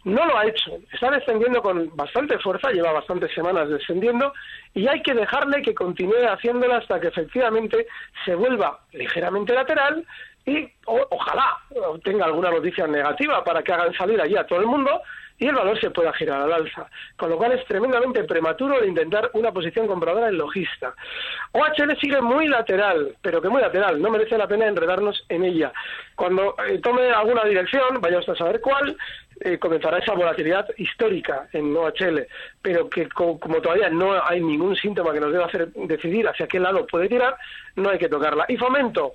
No 0.04 0.25
lo 0.25 0.38
ha 0.38 0.46
hecho. 0.46 0.70
Está 0.92 1.11
descendiendo 1.11 1.61
con 1.61 1.90
bastante 1.96 2.38
fuerza, 2.38 2.70
lleva 2.70 2.92
bastantes 2.92 3.35
semanas 3.35 3.68
descendiendo 3.68 4.32
y 4.73 4.87
hay 4.87 5.02
que 5.02 5.12
dejarle 5.12 5.62
que 5.62 5.75
continúe 5.75 6.28
haciéndola 6.28 6.76
hasta 6.76 7.00
que 7.00 7.08
efectivamente 7.08 7.87
se 8.25 8.37
vuelva 8.37 8.78
ligeramente 8.92 9.52
lateral 9.52 10.06
y 10.46 10.68
ojalá 10.86 11.56
tenga 12.04 12.24
alguna 12.24 12.50
noticia 12.50 12.86
negativa 12.86 13.42
para 13.42 13.62
que 13.62 13.72
hagan 13.72 13.92
salir 13.94 14.20
allí 14.20 14.36
a 14.36 14.46
todo 14.46 14.60
el 14.60 14.66
mundo 14.66 15.02
y 15.38 15.46
el 15.46 15.54
valor 15.54 15.78
se 15.78 15.90
pueda 15.90 16.12
girar 16.12 16.42
al 16.42 16.52
alza. 16.52 16.88
Con 17.16 17.30
lo 17.30 17.36
cual 17.36 17.52
es 17.52 17.64
tremendamente 17.66 18.24
prematuro 18.24 18.84
intentar 18.84 19.30
una 19.34 19.52
posición 19.52 19.86
compradora 19.86 20.28
en 20.28 20.38
logista. 20.38 20.94
OHL 21.52 21.98
sigue 22.00 22.20
muy 22.20 22.48
lateral, 22.48 23.16
pero 23.20 23.42
que 23.42 23.48
muy 23.48 23.60
lateral, 23.60 24.00
no 24.00 24.10
merece 24.10 24.38
la 24.38 24.48
pena 24.48 24.66
enredarnos 24.66 25.24
en 25.28 25.44
ella. 25.44 25.72
Cuando 26.14 26.54
eh, 26.66 26.78
tome 26.78 27.10
alguna 27.10 27.44
dirección, 27.44 28.00
vayamos 28.00 28.28
a 28.28 28.36
saber 28.36 28.60
cuál, 28.60 28.96
eh, 29.40 29.58
comenzará 29.58 29.98
esa 29.98 30.14
volatilidad 30.14 30.66
histórica 30.78 31.48
en 31.52 31.76
OHL, 31.76 32.26
pero 32.62 32.88
que 32.88 33.08
como 33.08 33.60
todavía 33.60 33.90
no 33.90 34.14
hay 34.24 34.40
ningún 34.40 34.74
síntoma 34.76 35.12
que 35.12 35.20
nos 35.20 35.32
deba 35.32 35.46
hacer 35.46 35.68
decidir 35.74 36.26
hacia 36.26 36.46
qué 36.46 36.58
lado 36.58 36.86
puede 36.86 37.08
tirar, 37.08 37.36
no 37.74 37.90
hay 37.90 37.98
que 37.98 38.08
tocarla. 38.08 38.46
Y 38.48 38.56
fomento. 38.56 39.14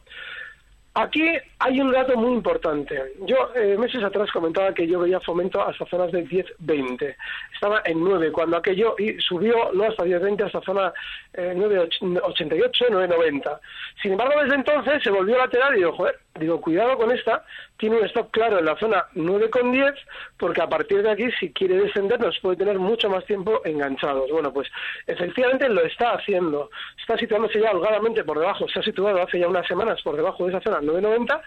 Aquí 0.93 1.23
hay 1.59 1.79
un 1.79 1.91
dato 1.91 2.17
muy 2.17 2.33
importante. 2.33 3.13
Yo 3.25 3.49
eh, 3.55 3.77
meses 3.77 4.03
atrás 4.03 4.29
comentaba 4.31 4.73
que 4.73 4.85
yo 4.85 4.99
veía 4.99 5.21
fomento 5.21 5.65
hasta 5.65 5.85
zonas 5.85 6.11
de 6.11 6.27
10-20. 6.27 7.15
Estaba 7.53 7.81
en 7.85 8.03
9 8.03 8.31
cuando 8.33 8.57
aquello 8.57 8.95
subió 9.19 9.71
no 9.73 9.85
hasta 9.85 10.03
10-20 10.03 10.45
hasta 10.45 10.61
zona 10.61 10.91
eh, 11.33 11.53
9.88, 11.55 12.89
9.90. 12.89 13.59
Sin 14.01 14.11
embargo, 14.11 14.41
desde 14.41 14.55
entonces 14.55 15.01
se 15.01 15.11
volvió 15.11 15.37
lateral 15.37 15.75
y 15.75 15.77
digo, 15.77 15.93
joder, 15.93 16.19
digo, 16.39 16.61
cuidado 16.61 16.97
con 16.97 17.11
esta, 17.11 17.45
tiene 17.77 17.97
un 17.97 18.05
stop 18.05 18.31
claro 18.31 18.59
en 18.59 18.65
la 18.65 18.77
zona 18.77 19.05
9,10 19.15 19.93
porque 20.37 20.61
a 20.61 20.69
partir 20.69 21.03
de 21.03 21.11
aquí, 21.11 21.31
si 21.39 21.51
quiere 21.51 21.75
descender, 21.75 22.19
nos 22.19 22.39
puede 22.39 22.57
tener 22.57 22.79
mucho 22.79 23.09
más 23.09 23.25
tiempo 23.25 23.61
enganchados. 23.65 24.31
Bueno, 24.31 24.51
pues 24.53 24.69
efectivamente 25.07 25.67
lo 25.69 25.83
está 25.83 26.13
haciendo. 26.13 26.69
Está 26.99 27.17
situándose 27.17 27.59
ya 27.59 27.71
holgadamente 27.71 28.23
por 28.23 28.39
debajo, 28.39 28.67
se 28.67 28.79
ha 28.79 28.83
situado 28.83 29.21
hace 29.21 29.39
ya 29.39 29.47
unas 29.47 29.67
semanas 29.67 30.01
por 30.01 30.15
debajo 30.15 30.45
de 30.45 30.51
esa 30.51 30.61
zona 30.61 30.79
9.90, 30.79 31.41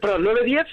perdón, 0.00 0.24
9.10 0.24 0.66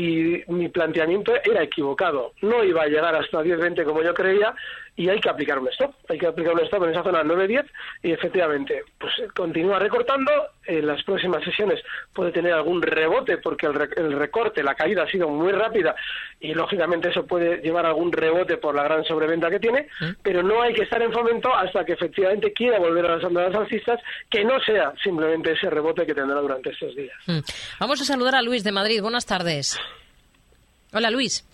y 0.00 0.42
mi 0.48 0.68
planteamiento 0.68 1.32
era 1.44 1.62
equivocado. 1.62 2.32
No 2.40 2.64
iba 2.64 2.82
a 2.82 2.86
llegar 2.86 3.14
hasta 3.14 3.42
10.20 3.42 3.84
como 3.84 4.02
yo 4.02 4.14
creía 4.14 4.54
y 4.96 5.08
hay 5.08 5.20
que 5.20 5.28
aplicar 5.28 5.58
un 5.58 5.68
stop. 5.68 5.94
Hay 6.08 6.18
que 6.18 6.26
aplicar 6.26 6.54
un 6.54 6.60
stop 6.60 6.84
en 6.84 6.90
esa 6.90 7.02
zona 7.02 7.22
9.10 7.22 7.66
y 8.02 8.12
efectivamente 8.12 8.82
pues 8.98 9.12
continúa 9.34 9.78
recortando. 9.78 10.30
En 10.64 10.86
las 10.86 11.02
próximas 11.04 11.44
sesiones 11.44 11.80
puede 12.14 12.32
tener 12.32 12.52
algún 12.52 12.80
rebote 12.80 13.38
porque 13.38 13.66
el, 13.66 13.88
el 13.96 14.12
recorte, 14.12 14.62
la 14.62 14.74
caída 14.74 15.02
ha 15.02 15.10
sido 15.10 15.28
muy 15.28 15.52
rápida 15.52 15.94
y 16.38 16.54
lógicamente 16.54 17.10
eso 17.10 17.26
puede 17.26 17.58
llevar 17.58 17.84
algún 17.84 18.12
rebote 18.12 18.56
por 18.56 18.74
la 18.74 18.84
gran 18.84 19.04
sobreventa 19.04 19.50
que 19.50 19.58
tiene, 19.58 19.88
pero 20.22 20.42
no 20.42 20.62
hay 20.62 20.72
que 20.72 20.82
estar 20.82 21.02
en 21.02 21.12
fomento 21.12 21.54
hasta 21.54 21.84
que 21.84 21.92
efectivamente 21.92 22.52
quiera 22.52 22.78
volver 22.78 23.04
a 23.06 23.16
las 23.16 23.24
andadas 23.24 23.54
alcistas, 23.54 24.00
que 24.30 24.44
no 24.44 24.60
sea 24.60 24.92
simplemente 25.02 25.52
ese 25.52 25.68
rebote 25.68 26.06
que 26.06 26.14
tendrá 26.14 26.40
durante 26.40 26.70
estos 26.70 26.94
días. 26.94 27.16
Vamos 27.80 28.00
a 28.00 28.04
saludar 28.04 28.36
a 28.36 28.42
Luis 28.42 28.64
de 28.64 28.72
Madrid. 28.72 29.02
Buenas 29.02 29.26
tardes. 29.26 29.78
Hola 30.92 31.10
Luis. 31.10 31.44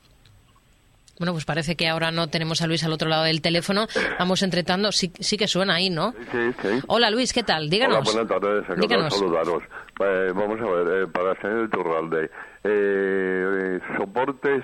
Bueno, 1.19 1.33
pues 1.33 1.47
parece 1.47 1.77
que 1.77 1.89
ahora 1.89 2.11
no 2.11 2.29
tenemos 2.29 2.61
a 2.61 2.67
Luis 2.67 2.85
al 2.85 2.93
otro 2.93 3.09
lado 3.09 3.25
del 3.25 3.41
teléfono. 3.41 3.87
Vamos 4.19 4.43
entretando. 4.43 4.93
Sí, 4.93 5.11
sí 5.19 5.39
que 5.39 5.49
suena 5.49 5.75
ahí, 5.77 5.89
¿no? 5.89 6.13
Sí, 6.31 6.53
sí. 6.61 6.69
Hola 6.89 7.11
Luis, 7.11 7.33
¿qué 7.33 7.43
tal? 7.43 7.71
Díganos. 7.71 8.07
Hola, 8.09 8.25
buenas 8.25 8.65
tardes. 8.67 8.79
Díganos. 8.81 9.15
saludaros. 9.15 9.63
Eh, 10.01 10.33
vamos 10.35 10.61
a 10.61 10.65
ver, 10.71 11.03
eh, 11.03 11.07
para 11.07 11.33
el 11.33 11.39
señor 11.41 11.71
Turralde, 11.71 12.31
eh, 12.65 13.81
soportes 13.97 14.63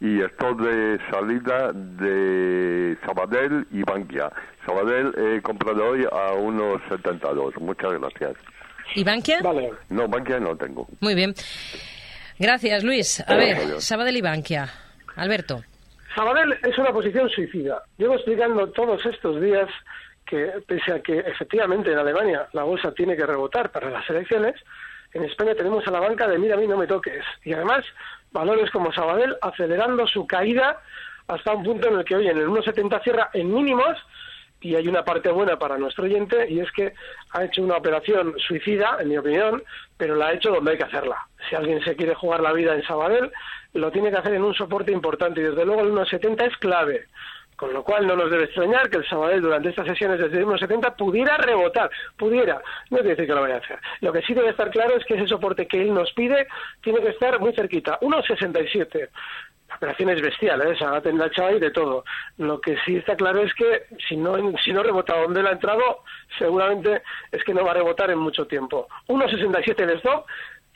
y 0.00 0.20
stop 0.20 0.60
de 0.60 0.98
salida 1.10 1.72
de 1.72 2.98
Sabadell 3.06 3.66
y 3.72 3.82
Bankia. 3.82 4.30
Sabadell 4.66 5.14
he 5.16 5.40
comprado 5.40 5.82
hoy 5.82 6.04
a 6.12 6.34
unos 6.34 6.82
72. 6.90 7.54
Muchas 7.58 7.92
gracias. 7.98 8.34
¿Y 8.94 9.02
Bankia? 9.02 9.40
Vale. 9.42 9.72
No, 9.88 10.06
Bankia 10.06 10.38
no 10.40 10.54
tengo. 10.56 10.86
Muy 11.00 11.14
bien. 11.14 11.34
Gracias, 12.38 12.84
Luis. 12.84 13.24
A 13.26 13.34
ver, 13.34 13.80
Sabadell 13.80 14.16
y 14.16 14.22
Bankia. 14.22 14.68
Alberto. 15.16 15.62
Sabadell 16.14 16.58
es 16.62 16.78
una 16.78 16.92
posición 16.92 17.28
suicida. 17.30 17.82
Llevo 17.98 18.14
explicando 18.14 18.68
todos 18.70 19.04
estos 19.06 19.40
días 19.40 19.68
que, 20.26 20.52
pese 20.66 20.92
a 20.92 21.00
que 21.00 21.18
efectivamente 21.20 21.92
en 21.92 21.98
Alemania 21.98 22.46
la 22.52 22.64
bolsa 22.64 22.92
tiene 22.92 23.16
que 23.16 23.24
rebotar 23.24 23.70
para 23.70 23.90
las 23.90 24.08
elecciones, 24.10 24.54
en 25.14 25.24
España 25.24 25.54
tenemos 25.54 25.86
a 25.86 25.90
la 25.90 26.00
banca 26.00 26.26
de 26.28 26.38
mira 26.38 26.56
a 26.56 26.58
mí 26.58 26.66
no 26.66 26.76
me 26.76 26.86
toques. 26.86 27.24
Y 27.44 27.54
además, 27.54 27.84
valores 28.32 28.70
como 28.70 28.92
Sabadell 28.92 29.36
acelerando 29.40 30.06
su 30.06 30.26
caída 30.26 30.80
hasta 31.28 31.52
un 31.52 31.64
punto 31.64 31.88
en 31.88 31.98
el 31.98 32.04
que 32.04 32.16
hoy 32.16 32.28
en 32.28 32.38
el 32.38 32.48
1,70 32.48 33.02
cierra 33.02 33.30
en 33.32 33.52
mínimos 33.52 33.96
y 34.66 34.74
hay 34.74 34.88
una 34.88 35.04
parte 35.04 35.30
buena 35.30 35.56
para 35.58 35.78
nuestro 35.78 36.04
oyente 36.04 36.50
y 36.50 36.58
es 36.58 36.70
que 36.72 36.92
ha 37.30 37.44
hecho 37.44 37.62
una 37.62 37.76
operación 37.76 38.34
suicida, 38.38 38.96
en 39.00 39.08
mi 39.08 39.16
opinión, 39.16 39.62
pero 39.96 40.16
la 40.16 40.26
ha 40.26 40.32
hecho 40.32 40.50
donde 40.50 40.72
hay 40.72 40.78
que 40.78 40.84
hacerla. 40.84 41.16
Si 41.48 41.54
alguien 41.54 41.80
se 41.84 41.94
quiere 41.94 42.16
jugar 42.16 42.40
la 42.40 42.52
vida 42.52 42.74
en 42.74 42.82
Sabadell, 42.82 43.30
lo 43.74 43.92
tiene 43.92 44.10
que 44.10 44.16
hacer 44.16 44.34
en 44.34 44.42
un 44.42 44.54
soporte 44.54 44.90
importante 44.90 45.40
y 45.40 45.44
desde 45.44 45.64
luego 45.64 45.82
el 45.82 45.92
1,70 45.92 46.50
es 46.50 46.56
clave. 46.56 47.06
Con 47.54 47.72
lo 47.72 47.84
cual 47.84 48.06
no 48.06 48.16
nos 48.16 48.30
debe 48.30 48.44
extrañar 48.44 48.90
que 48.90 48.98
el 48.98 49.08
Sabadell 49.08 49.40
durante 49.40 49.68
estas 49.70 49.86
sesiones 49.86 50.18
desde 50.18 50.38
el 50.38 50.46
1,70 50.46 50.96
pudiera 50.96 51.38
rebotar, 51.38 51.88
pudiera, 52.18 52.60
no 52.90 52.98
quiere 52.98 53.10
decir 53.10 53.26
que 53.26 53.34
lo 53.34 53.40
vaya 53.42 53.54
a 53.54 53.58
hacer. 53.58 53.78
Lo 54.00 54.12
que 54.12 54.22
sí 54.22 54.34
debe 54.34 54.50
estar 54.50 54.68
claro 54.70 54.96
es 54.96 55.04
que 55.06 55.14
ese 55.14 55.28
soporte 55.28 55.66
que 55.66 55.80
él 55.80 55.94
nos 55.94 56.12
pide 56.12 56.48
tiene 56.82 57.00
que 57.00 57.10
estar 57.10 57.38
muy 57.38 57.54
cerquita, 57.54 57.98
1,67. 58.00 59.08
La 59.76 59.88
operación 59.88 60.08
es 60.08 60.22
bestial, 60.22 60.62
¿eh? 60.62 60.74
se 60.78 60.84
ha 60.84 61.00
tendachado 61.02 61.54
y 61.54 61.60
de 61.60 61.70
todo. 61.70 62.04
Lo 62.38 62.60
que 62.60 62.78
sí 62.86 62.96
está 62.96 63.14
claro 63.14 63.42
es 63.42 63.52
que 63.52 63.82
si 64.08 64.16
no, 64.16 64.36
si 64.64 64.72
no 64.72 64.82
rebota 64.82 65.20
donde 65.20 65.40
él 65.40 65.46
ha 65.46 65.52
entrado, 65.52 66.02
seguramente 66.38 67.02
es 67.30 67.44
que 67.44 67.52
no 67.52 67.62
va 67.62 67.72
a 67.72 67.74
rebotar 67.74 68.10
en 68.10 68.18
mucho 68.18 68.46
tiempo. 68.46 68.88
1,67 69.08 69.86
de 69.86 69.94
stop 69.96 70.24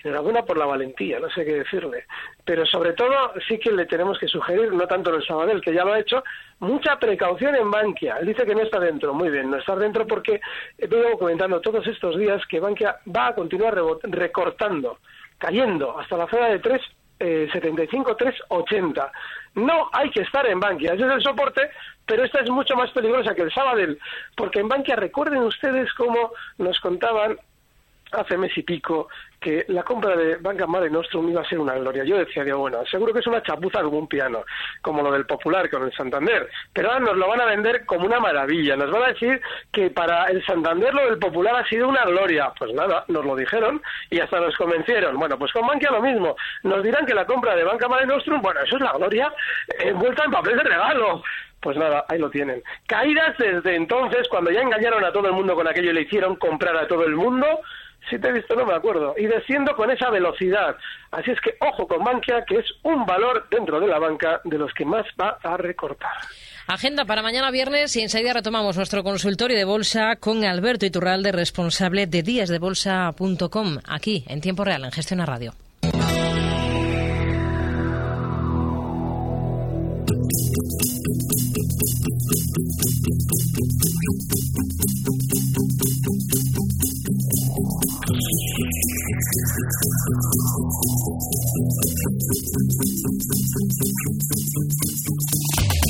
enhorabuena 0.05 0.43
por 0.45 0.59
la 0.59 0.67
valentía, 0.67 1.19
no 1.19 1.31
sé 1.31 1.45
qué 1.45 1.55
decirle. 1.55 2.05
Pero 2.45 2.67
sobre 2.67 2.93
todo 2.93 3.33
sí 3.49 3.59
que 3.59 3.73
le 3.73 3.87
tenemos 3.87 4.19
que 4.19 4.29
sugerir, 4.29 4.73
no 4.73 4.87
tanto 4.87 5.15
el 5.15 5.25
Sabadell, 5.25 5.61
que 5.61 5.75
ya 5.75 5.85
lo 5.85 5.93
ha 5.93 6.01
hecho, 6.01 6.23
mucha 6.59 6.99
precaución 6.99 7.57
en 7.57 7.71
Bankia. 7.71 8.17
Él 8.19 8.27
dice 8.27 8.45
que 8.45 8.55
no 8.55 8.63
está 8.63 8.79
dentro, 8.79 9.15
muy 9.15 9.31
bien, 9.31 9.51
no 9.51 9.57
está 9.57 9.77
dentro 9.77 10.07
porque 10.07 10.41
he 10.79 10.87
venido 10.87 11.19
comentando 11.19 11.61
todos 11.61 11.87
estos 11.87 12.19
días 12.19 12.43
que 12.47 12.61
Bankia 12.61 12.99
va 13.15 13.29
a 13.29 13.35
continuar 13.35 13.77
recortando, 14.03 14.99
cayendo 15.39 15.99
hasta 15.99 16.17
la 16.17 16.29
zona 16.29 16.49
de 16.49 16.59
3. 16.59 16.83
Eh, 17.23 17.51
75 17.53 18.17
380. 18.17 19.13
No 19.57 19.91
hay 19.93 20.09
que 20.11 20.23
estar 20.23 20.47
en 20.47 20.59
Bankia, 20.59 20.95
ese 20.95 21.05
es 21.05 21.13
el 21.13 21.23
soporte, 21.23 21.69
pero 22.07 22.25
esta 22.25 22.41
es 22.41 22.49
mucho 22.49 22.75
más 22.77 22.91
peligrosa 22.93 23.35
que 23.35 23.43
el 23.43 23.53
Sabadell, 23.53 23.99
porque 24.35 24.61
en 24.61 24.69
Bankia 24.69 24.97
recuerden 24.97 25.43
ustedes 25.43 25.93
cómo 25.93 26.33
nos 26.57 26.81
contaban 26.81 27.37
hace 28.13 28.37
mes 28.37 28.57
y 28.57 28.63
pico 28.63 29.09
que 29.41 29.65
la 29.69 29.83
compra 29.83 30.15
de 30.17 30.37
Banca 30.37 30.67
Mare 30.67 30.91
Nostrum 30.91 31.31
iba 31.31 31.41
a 31.41 31.49
ser 31.49 31.59
una 31.59 31.75
gloria. 31.75 32.05
Yo 32.05 32.19
decía, 32.19 32.45
digo, 32.45 32.59
bueno, 32.59 32.85
seguro 32.85 33.13
que 33.13 33.21
es 33.21 33.27
una 33.27 33.43
chapuza 33.43 33.83
como 33.83 33.99
un 33.99 34.07
piano, 34.07 34.45
como 34.83 35.03
lo 35.03 35.13
del 35.13 35.25
Popular 35.25 35.71
con 35.71 35.83
el 35.83 35.93
Santander, 35.95 36.49
pero 36.73 36.89
ahora 36.89 37.07
nos 37.07 37.17
lo 37.17 37.29
van 37.29 37.41
a 37.41 37.47
vender 37.47 37.87
como 37.87 38.05
una 38.05 38.21
maravilla. 38.21 38.77
Nos 38.77 38.91
van 38.91 39.05
a 39.05 39.09
decir 39.09 39.41
que 39.73 39.91
para 39.91 40.27
el 40.27 40.45
Santander 40.45 40.93
lo 40.93 41.07
del 41.07 41.19
Popular 41.19 41.57
ha 41.57 41.69
sido 41.69 41.89
una 41.89 42.05
gloria. 42.05 42.53
Pues 42.59 42.75
nada, 42.75 43.05
nos 43.09 43.25
lo 43.25 43.35
dijeron 43.35 43.81
y 44.11 44.21
hasta 44.21 44.41
nos 44.41 44.55
convencieron. 44.57 45.19
Bueno, 45.19 45.39
pues 45.39 45.53
con 45.53 45.67
Bankia 45.67 45.91
lo 45.91 46.03
mismo. 46.03 46.37
Nos 46.63 46.83
dirán 46.83 47.07
que 47.07 47.15
la 47.15 47.25
compra 47.25 47.57
de 47.57 47.65
Banca 47.65 47.89
Mare 47.89 48.07
Nostrum, 48.07 48.43
bueno, 48.43 48.61
eso 48.61 48.77
es 48.77 48.83
la 48.83 48.93
gloria 48.93 49.33
envuelta 49.79 50.25
en 50.25 50.31
papel 50.31 50.57
de 50.57 50.65
regalo. 50.65 51.23
Pues 51.61 51.77
nada, 51.77 52.05
ahí 52.09 52.19
lo 52.19 52.31
tienen. 52.31 52.63
Caídas 52.87 53.37
desde 53.39 53.77
entonces, 53.77 54.27
cuando 54.29 54.51
ya 54.51 54.63
engañaron 54.63 55.05
a 55.05 55.13
todo 55.13 55.27
el 55.27 55.35
mundo 55.35 55.55
con 55.55 55.69
aquello 55.69 55.91
y 55.91 55.95
le 55.95 56.03
hicieron 56.03 56.37
comprar 56.37 56.77
a 56.77 56.89
todo 56.89 57.05
el 57.05 57.15
mundo, 57.15 57.47
si 58.09 58.19
te 58.19 58.29
he 58.29 58.33
visto 58.33 58.55
no 58.55 58.65
me 58.65 58.75
acuerdo, 58.75 59.15
y 59.17 59.27
desciendo 59.27 59.75
con 59.77 59.91
esa 59.91 60.11
velocidad. 60.11 60.77
Así 61.11 61.31
es 61.31 61.41
que 61.41 61.55
ojo 61.61 61.87
con 61.87 62.05
Bankia, 62.05 62.45
que 62.47 62.59
es 62.59 62.67
un 62.83 63.05
valor 63.05 63.47
dentro 63.51 63.81
de 63.81 63.87
la 63.87 63.99
banca 63.99 64.41
de 64.45 64.59
los 64.59 64.73
que 64.75 64.85
más 64.85 65.05
va 65.21 65.39
a 65.43 65.57
recortar. 65.57 66.11
Agenda 66.67 67.05
para 67.05 67.23
mañana 67.23 67.51
viernes 67.51 67.97
y 67.97 68.03
enseguida 68.03 68.33
retomamos 68.33 68.77
nuestro 68.77 69.03
consultorio 69.03 69.57
de 69.57 69.65
bolsa 69.65 70.17
con 70.17 70.45
Alberto 70.45 70.87
Iturralde, 70.87 71.33
responsable 71.33 72.07
de 72.07 72.23
díasdebolsa.com, 72.23 73.79
aquí 73.89 74.25
en 74.29 74.41
tiempo 74.41 74.65
real 74.65 74.85
en 74.85 74.93
Gestiona 74.93 75.27
Radio. 75.27 75.53
thank 89.13 89.25
you 95.85 95.90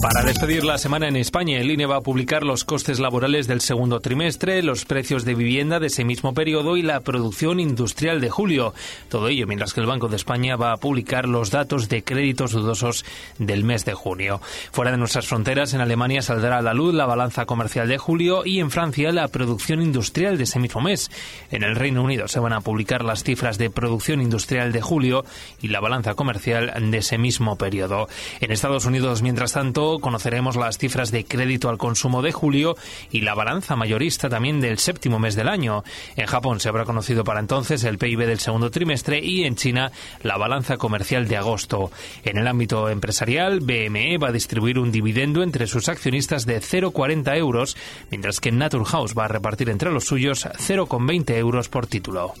Para 0.00 0.22
despedir 0.22 0.64
la 0.64 0.78
semana 0.78 1.08
en 1.08 1.16
España, 1.16 1.58
el 1.58 1.72
INE 1.72 1.86
va 1.86 1.96
a 1.96 2.02
publicar 2.02 2.44
los 2.44 2.64
costes 2.64 3.00
laborales 3.00 3.48
del 3.48 3.60
segundo 3.60 3.98
trimestre, 3.98 4.62
los 4.62 4.84
precios 4.84 5.24
de 5.24 5.34
vivienda 5.34 5.80
de 5.80 5.88
ese 5.88 6.04
mismo 6.04 6.34
periodo 6.34 6.76
y 6.76 6.82
la 6.82 7.00
producción 7.00 7.58
industrial 7.58 8.20
de 8.20 8.30
julio. 8.30 8.74
Todo 9.08 9.26
ello 9.26 9.48
mientras 9.48 9.74
que 9.74 9.80
el 9.80 9.88
Banco 9.88 10.06
de 10.06 10.14
España 10.14 10.54
va 10.54 10.72
a 10.72 10.76
publicar 10.76 11.26
los 11.26 11.50
datos 11.50 11.88
de 11.88 12.04
créditos 12.04 12.52
dudosos 12.52 13.04
del 13.38 13.64
mes 13.64 13.84
de 13.84 13.94
junio. 13.94 14.40
Fuera 14.70 14.92
de 14.92 14.98
nuestras 14.98 15.26
fronteras, 15.26 15.74
en 15.74 15.80
Alemania 15.80 16.22
saldrá 16.22 16.58
a 16.58 16.62
la 16.62 16.74
luz 16.74 16.94
la 16.94 17.06
balanza 17.06 17.44
comercial 17.44 17.88
de 17.88 17.98
julio 17.98 18.46
y 18.46 18.60
en 18.60 18.70
Francia 18.70 19.10
la 19.10 19.26
producción 19.26 19.82
industrial 19.82 20.38
de 20.38 20.44
ese 20.44 20.60
mismo 20.60 20.80
mes. 20.80 21.10
En 21.50 21.64
el 21.64 21.74
Reino 21.74 22.04
Unido 22.04 22.28
se 22.28 22.38
van 22.38 22.52
a 22.52 22.60
publicar 22.60 23.04
las 23.04 23.24
cifras 23.24 23.58
de 23.58 23.70
producción 23.70 24.22
industrial 24.22 24.70
de 24.70 24.80
julio 24.80 25.24
y 25.60 25.68
la 25.68 25.80
balanza 25.80 26.14
comercial 26.14 26.72
de 26.92 26.98
ese 26.98 27.18
mismo 27.18 27.56
periodo. 27.56 28.06
En 28.40 28.52
Estados 28.52 28.84
Unidos, 28.84 29.22
mientras 29.22 29.54
tanto, 29.54 29.87
conoceremos 29.98 30.56
las 30.56 30.76
cifras 30.76 31.10
de 31.10 31.24
crédito 31.24 31.70
al 31.70 31.78
consumo 31.78 32.20
de 32.20 32.32
julio 32.32 32.76
y 33.10 33.22
la 33.22 33.34
balanza 33.34 33.76
mayorista 33.76 34.28
también 34.28 34.60
del 34.60 34.78
séptimo 34.78 35.18
mes 35.18 35.34
del 35.34 35.48
año. 35.48 35.84
En 36.16 36.26
Japón 36.26 36.60
se 36.60 36.68
habrá 36.68 36.84
conocido 36.84 37.24
para 37.24 37.40
entonces 37.40 37.84
el 37.84 37.96
PIB 37.98 38.26
del 38.26 38.38
segundo 38.38 38.70
trimestre 38.70 39.20
y 39.22 39.44
en 39.44 39.56
China 39.56 39.90
la 40.22 40.36
balanza 40.36 40.76
comercial 40.76 41.26
de 41.28 41.38
agosto. 41.38 41.90
En 42.24 42.36
el 42.36 42.46
ámbito 42.46 42.88
empresarial, 42.88 43.60
BME 43.60 44.18
va 44.18 44.28
a 44.28 44.32
distribuir 44.32 44.78
un 44.78 44.92
dividendo 44.92 45.42
entre 45.42 45.66
sus 45.66 45.88
accionistas 45.88 46.44
de 46.44 46.60
0,40 46.60 47.36
euros, 47.38 47.76
mientras 48.10 48.40
que 48.40 48.52
Naturhaus 48.52 49.14
va 49.16 49.24
a 49.24 49.28
repartir 49.28 49.70
entre 49.70 49.90
los 49.90 50.04
suyos 50.04 50.46
0,20 50.46 51.36
euros 51.36 51.68
por 51.68 51.86
título. 51.86 52.34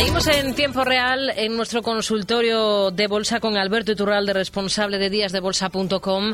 Seguimos 0.00 0.26
en 0.28 0.54
tiempo 0.54 0.82
real 0.82 1.30
en 1.36 1.58
nuestro 1.58 1.82
consultorio 1.82 2.90
de 2.90 3.06
bolsa 3.06 3.38
con 3.38 3.58
Alberto 3.58 3.92
Iturralde, 3.92 4.32
responsable 4.32 4.96
de 4.96 5.10
díasdebolsa.com. 5.10 6.32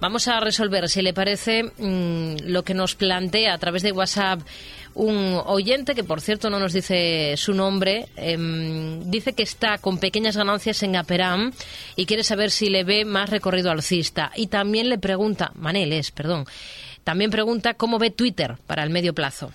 Vamos 0.00 0.28
a 0.28 0.38
resolver, 0.38 0.88
si 0.88 1.02
le 1.02 1.12
parece, 1.12 1.64
mm, 1.64 2.46
lo 2.46 2.62
que 2.62 2.72
nos 2.72 2.94
plantea 2.94 3.52
a 3.52 3.58
través 3.58 3.82
de 3.82 3.90
WhatsApp 3.90 4.42
un 4.94 5.40
oyente, 5.44 5.96
que 5.96 6.04
por 6.04 6.20
cierto 6.20 6.50
no 6.50 6.60
nos 6.60 6.72
dice 6.72 7.34
su 7.36 7.52
nombre, 7.52 8.06
em, 8.14 9.10
dice 9.10 9.32
que 9.32 9.42
está 9.42 9.78
con 9.78 9.98
pequeñas 9.98 10.36
ganancias 10.36 10.80
en 10.84 10.94
Aperam 10.94 11.52
y 11.96 12.06
quiere 12.06 12.22
saber 12.22 12.52
si 12.52 12.70
le 12.70 12.84
ve 12.84 13.04
más 13.04 13.28
recorrido 13.28 13.72
alcista. 13.72 14.30
Y 14.36 14.46
también 14.46 14.88
le 14.88 14.98
pregunta, 14.98 15.50
Manel 15.56 15.92
es, 15.92 16.12
perdón, 16.12 16.46
también 17.02 17.32
pregunta 17.32 17.74
cómo 17.74 17.98
ve 17.98 18.10
Twitter 18.10 18.54
para 18.68 18.84
el 18.84 18.90
medio 18.90 19.14
plazo. 19.14 19.52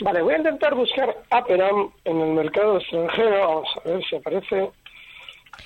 Vale, 0.00 0.22
voy 0.22 0.34
a 0.34 0.38
intentar 0.38 0.74
buscar 0.74 1.16
Aperam 1.30 1.90
en 2.04 2.20
el 2.20 2.30
mercado 2.34 2.78
extranjero. 2.78 3.38
Vamos 3.40 3.68
a 3.84 3.88
ver 3.88 4.04
si 4.04 4.16
aparece. 4.16 4.70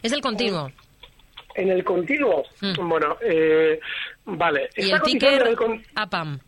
Es 0.03 0.13
el 0.13 0.21
continuo. 0.21 0.71
En 1.55 1.71
el 1.71 1.83
continuo. 1.83 2.45
Mm. 2.61 2.89
Bueno, 2.89 3.17
eh, 3.23 3.81
vale. 4.27 4.69
Y 4.77 4.91
Está 4.93 5.11
el 5.11 5.41
en 5.43 5.47
el 5.49 5.57
con- 5.57 5.83
APAM. 5.95 6.39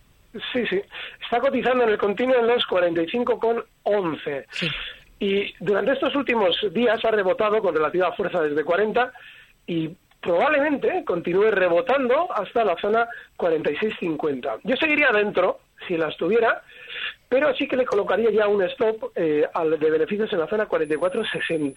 Sí, 0.52 0.64
sí. 0.68 0.80
Está 1.25 1.40
cotizando 1.40 1.84
en 1.84 1.90
el 1.90 1.99
continuo 1.99 2.37
en 2.38 2.46
los 2.46 2.64
45,11. 2.66 4.44
Sí. 4.50 4.68
Y 5.18 5.54
durante 5.58 5.92
estos 5.92 6.14
últimos 6.14 6.56
días 6.72 7.04
ha 7.04 7.10
rebotado 7.10 7.60
con 7.60 7.75
relativa 7.75 8.12
fuerza 8.12 8.40
desde 8.42 8.64
40 8.64 9.12
y 9.66 9.90
probablemente 10.20 11.04
continúe 11.04 11.50
rebotando 11.50 12.30
hasta 12.32 12.64
la 12.64 12.76
zona 12.76 13.08
46,50. 13.36 14.60
Yo 14.64 14.76
seguiría 14.76 15.10
dentro 15.12 15.60
si 15.86 15.96
las 15.96 16.16
tuviera, 16.16 16.62
pero 17.28 17.54
sí 17.54 17.66
que 17.66 17.76
le 17.76 17.86
colocaría 17.86 18.30
ya 18.30 18.48
un 18.48 18.62
stop 18.64 19.12
eh, 19.14 19.46
al 19.54 19.78
de 19.78 19.90
beneficios 19.90 20.32
en 20.32 20.40
la 20.40 20.48
zona 20.48 20.68
44,60. 20.68 21.70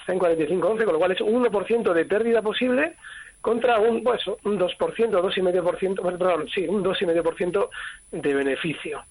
Está 0.00 0.12
en 0.12 0.18
45,11, 0.18 0.84
con 0.84 0.92
lo 0.92 0.98
cual 0.98 1.12
es 1.12 1.20
un 1.20 1.44
1% 1.44 1.92
de 1.92 2.04
pérdida 2.04 2.42
posible 2.42 2.94
contra 3.40 3.78
un, 3.78 4.02
pues, 4.02 4.26
un 4.42 4.58
2%, 4.58 4.76
2,5%, 4.76 6.02
bueno, 6.02 6.18
perdón, 6.18 6.48
sí, 6.52 6.66
un 6.66 6.82
2,5% 6.82 7.68
de 8.10 8.34
beneficio. 8.34 9.04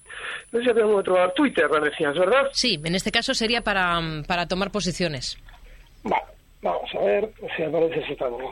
No 0.51 0.59
sé 0.59 0.65
si 0.65 0.73
tengo 0.73 0.95
otro 0.97 1.31
Twitter, 1.31 1.69
¿verdad? 1.69 2.49
Sí, 2.51 2.77
en 2.83 2.95
este 2.95 3.11
caso 3.11 3.33
sería 3.33 3.61
para, 3.61 4.01
para 4.27 4.45
tomar 4.45 4.71
posiciones. 4.71 5.37
Vale, 6.03 6.34
vamos 6.65 6.93
a 6.95 6.99
ver 6.99 7.29
si 7.55 7.63
aparece 7.63 7.99
ese 7.99 8.15
también. 8.15 8.51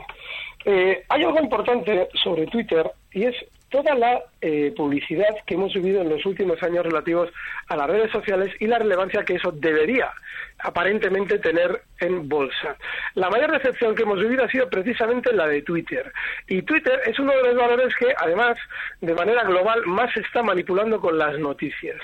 Eh, 0.64 1.02
hay 1.08 1.22
algo 1.22 1.38
importante 1.40 2.08
sobre 2.22 2.46
Twitter 2.46 2.90
y 3.12 3.24
es 3.24 3.34
toda 3.74 3.96
la 3.96 4.22
eh, 4.40 4.72
publicidad 4.76 5.34
que 5.44 5.54
hemos 5.54 5.74
vivido 5.74 6.00
en 6.00 6.08
los 6.08 6.24
últimos 6.24 6.62
años 6.62 6.86
relativos 6.86 7.28
a 7.66 7.74
las 7.74 7.88
redes 7.88 8.08
sociales 8.12 8.54
y 8.60 8.68
la 8.68 8.78
relevancia 8.78 9.24
que 9.24 9.34
eso 9.34 9.50
debería 9.50 10.12
aparentemente 10.60 11.40
tener 11.40 11.82
en 11.98 12.28
bolsa. 12.28 12.76
La 13.16 13.28
mayor 13.30 13.50
decepción 13.50 13.96
que 13.96 14.04
hemos 14.04 14.20
vivido 14.20 14.44
ha 14.44 14.48
sido 14.48 14.70
precisamente 14.70 15.32
la 15.32 15.48
de 15.48 15.62
Twitter. 15.62 16.12
Y 16.46 16.62
Twitter 16.62 17.00
es 17.04 17.18
uno 17.18 17.32
de 17.32 17.42
los 17.42 17.56
valores 17.56 17.92
que, 17.96 18.14
además, 18.16 18.56
de 19.00 19.12
manera 19.12 19.42
global, 19.42 19.82
más 19.86 20.12
se 20.12 20.20
está 20.20 20.44
manipulando 20.44 21.00
con 21.00 21.18
las 21.18 21.36
noticias. 21.40 22.00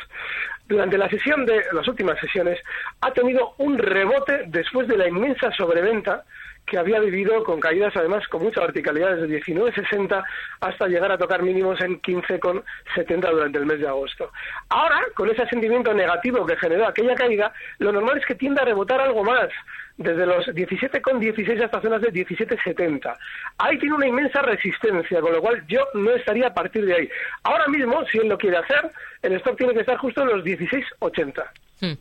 Durante 0.67 0.99
la 0.99 1.09
sesión 1.09 1.47
de 1.47 1.63
las 1.73 1.87
últimas 1.87 2.19
sesiones 2.19 2.59
ha 3.01 3.13
tenido 3.13 3.55
un 3.59 3.79
rebote 3.79 4.43
después 4.49 4.89
de 4.89 4.97
la 4.97 5.07
inmensa 5.07 5.53
sobreventa 5.53 6.25
que 6.67 6.79
había 6.79 7.01
vivido 7.01 7.43
con 7.45 7.59
caídas 7.59 7.93
además 7.97 8.27
con 8.29 8.43
mucha 8.43 8.61
verticalidad 8.61 9.17
desde 9.17 9.41
19,60 9.41 10.25
hasta 10.61 10.87
llegar 10.87 11.11
a 11.13 11.19
tocar 11.19 11.43
mínimos 11.43 11.81
en 11.81 12.01
15,70 12.01 13.31
durante 13.31 13.59
el 13.59 13.67
mes 13.67 13.81
de 13.81 13.89
agosto. 13.89 14.31
Ahora, 14.69 15.01
con 15.15 15.29
ese 15.31 15.47
sentimiento 15.47 15.93
negativo 15.93 16.47
que 16.47 16.57
generó 16.57 16.87
aquella 16.87 17.15
caída, 17.15 17.53
lo 17.79 17.93
normal 17.93 18.19
es 18.19 18.27
que 18.27 18.35
tienda 18.35 18.63
a 18.63 18.67
rebotar 18.67 19.01
algo 19.01 19.25
más, 19.25 19.49
desde 19.97 20.25
los 20.25 20.47
17,16 20.49 21.63
hasta 21.63 21.81
zonas 21.83 22.01
de 22.01 22.13
17,70. 22.13 23.17
Ahí 23.59 23.79
tiene 23.79 23.97
una 23.97 24.07
inmensa 24.07 24.41
resistencia, 24.41 25.21
con 25.21 25.33
lo 25.33 25.41
cual 25.41 25.63
yo 25.67 25.87
no 25.95 26.13
estaría 26.13 26.47
a 26.47 26.55
partir 26.55 26.87
de 26.87 26.95
ahí. 26.95 27.11
Ahora 27.43 27.69
mismo, 27.69 28.05
si 28.07 28.19
él 28.19 28.29
lo 28.29 28.39
quiere 28.39 28.57
hacer, 28.57 28.91
el 29.23 29.35
stop 29.35 29.59
tiene 29.59 29.75
que 29.75 29.81
estar 29.81 29.99
justo 29.99 30.23
en 30.23 30.29
los 30.29 30.45
16,80. 30.45 31.45
Hmm. 31.81 31.95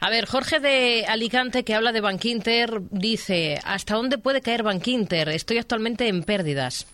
A 0.00 0.10
ver, 0.10 0.26
Jorge 0.26 0.60
de 0.60 1.04
Alicante, 1.06 1.64
que 1.64 1.74
habla 1.74 1.92
de 1.92 2.00
Bankinter, 2.00 2.80
dice, 2.90 3.58
¿hasta 3.64 3.94
dónde 3.94 4.18
puede 4.18 4.40
caer 4.40 4.62
Bankinter? 4.62 5.28
Estoy 5.28 5.58
actualmente 5.58 6.08
en 6.08 6.22
pérdidas. 6.22 6.86